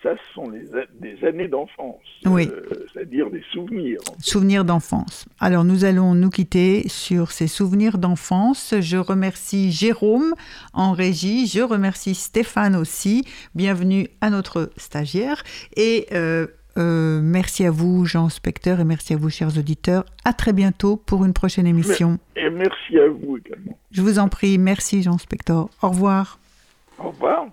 [0.06, 0.62] Ça, ce sont les
[1.00, 2.00] des années d'enfance.
[2.26, 2.48] Oui.
[2.48, 3.98] Euh, C'est-à-dire des souvenirs.
[4.20, 5.26] souvenirs d'enfance.
[5.40, 8.74] Alors nous allons nous quitter sur ces souvenirs d'enfance.
[8.78, 10.34] Je remercie Jérôme
[10.72, 13.24] en régie, je remercie Stéphane aussi.
[13.56, 15.42] Bienvenue à notre stagiaire
[15.76, 16.46] et euh,
[16.78, 20.04] euh, merci à vous Jean Specteur et merci à vous chers auditeurs.
[20.24, 22.18] À très bientôt pour une prochaine émission.
[22.36, 23.76] Et merci à vous également.
[23.90, 25.68] Je vous en prie, merci Jean Spector.
[25.82, 26.38] Au revoir.
[27.00, 27.46] Au revoir.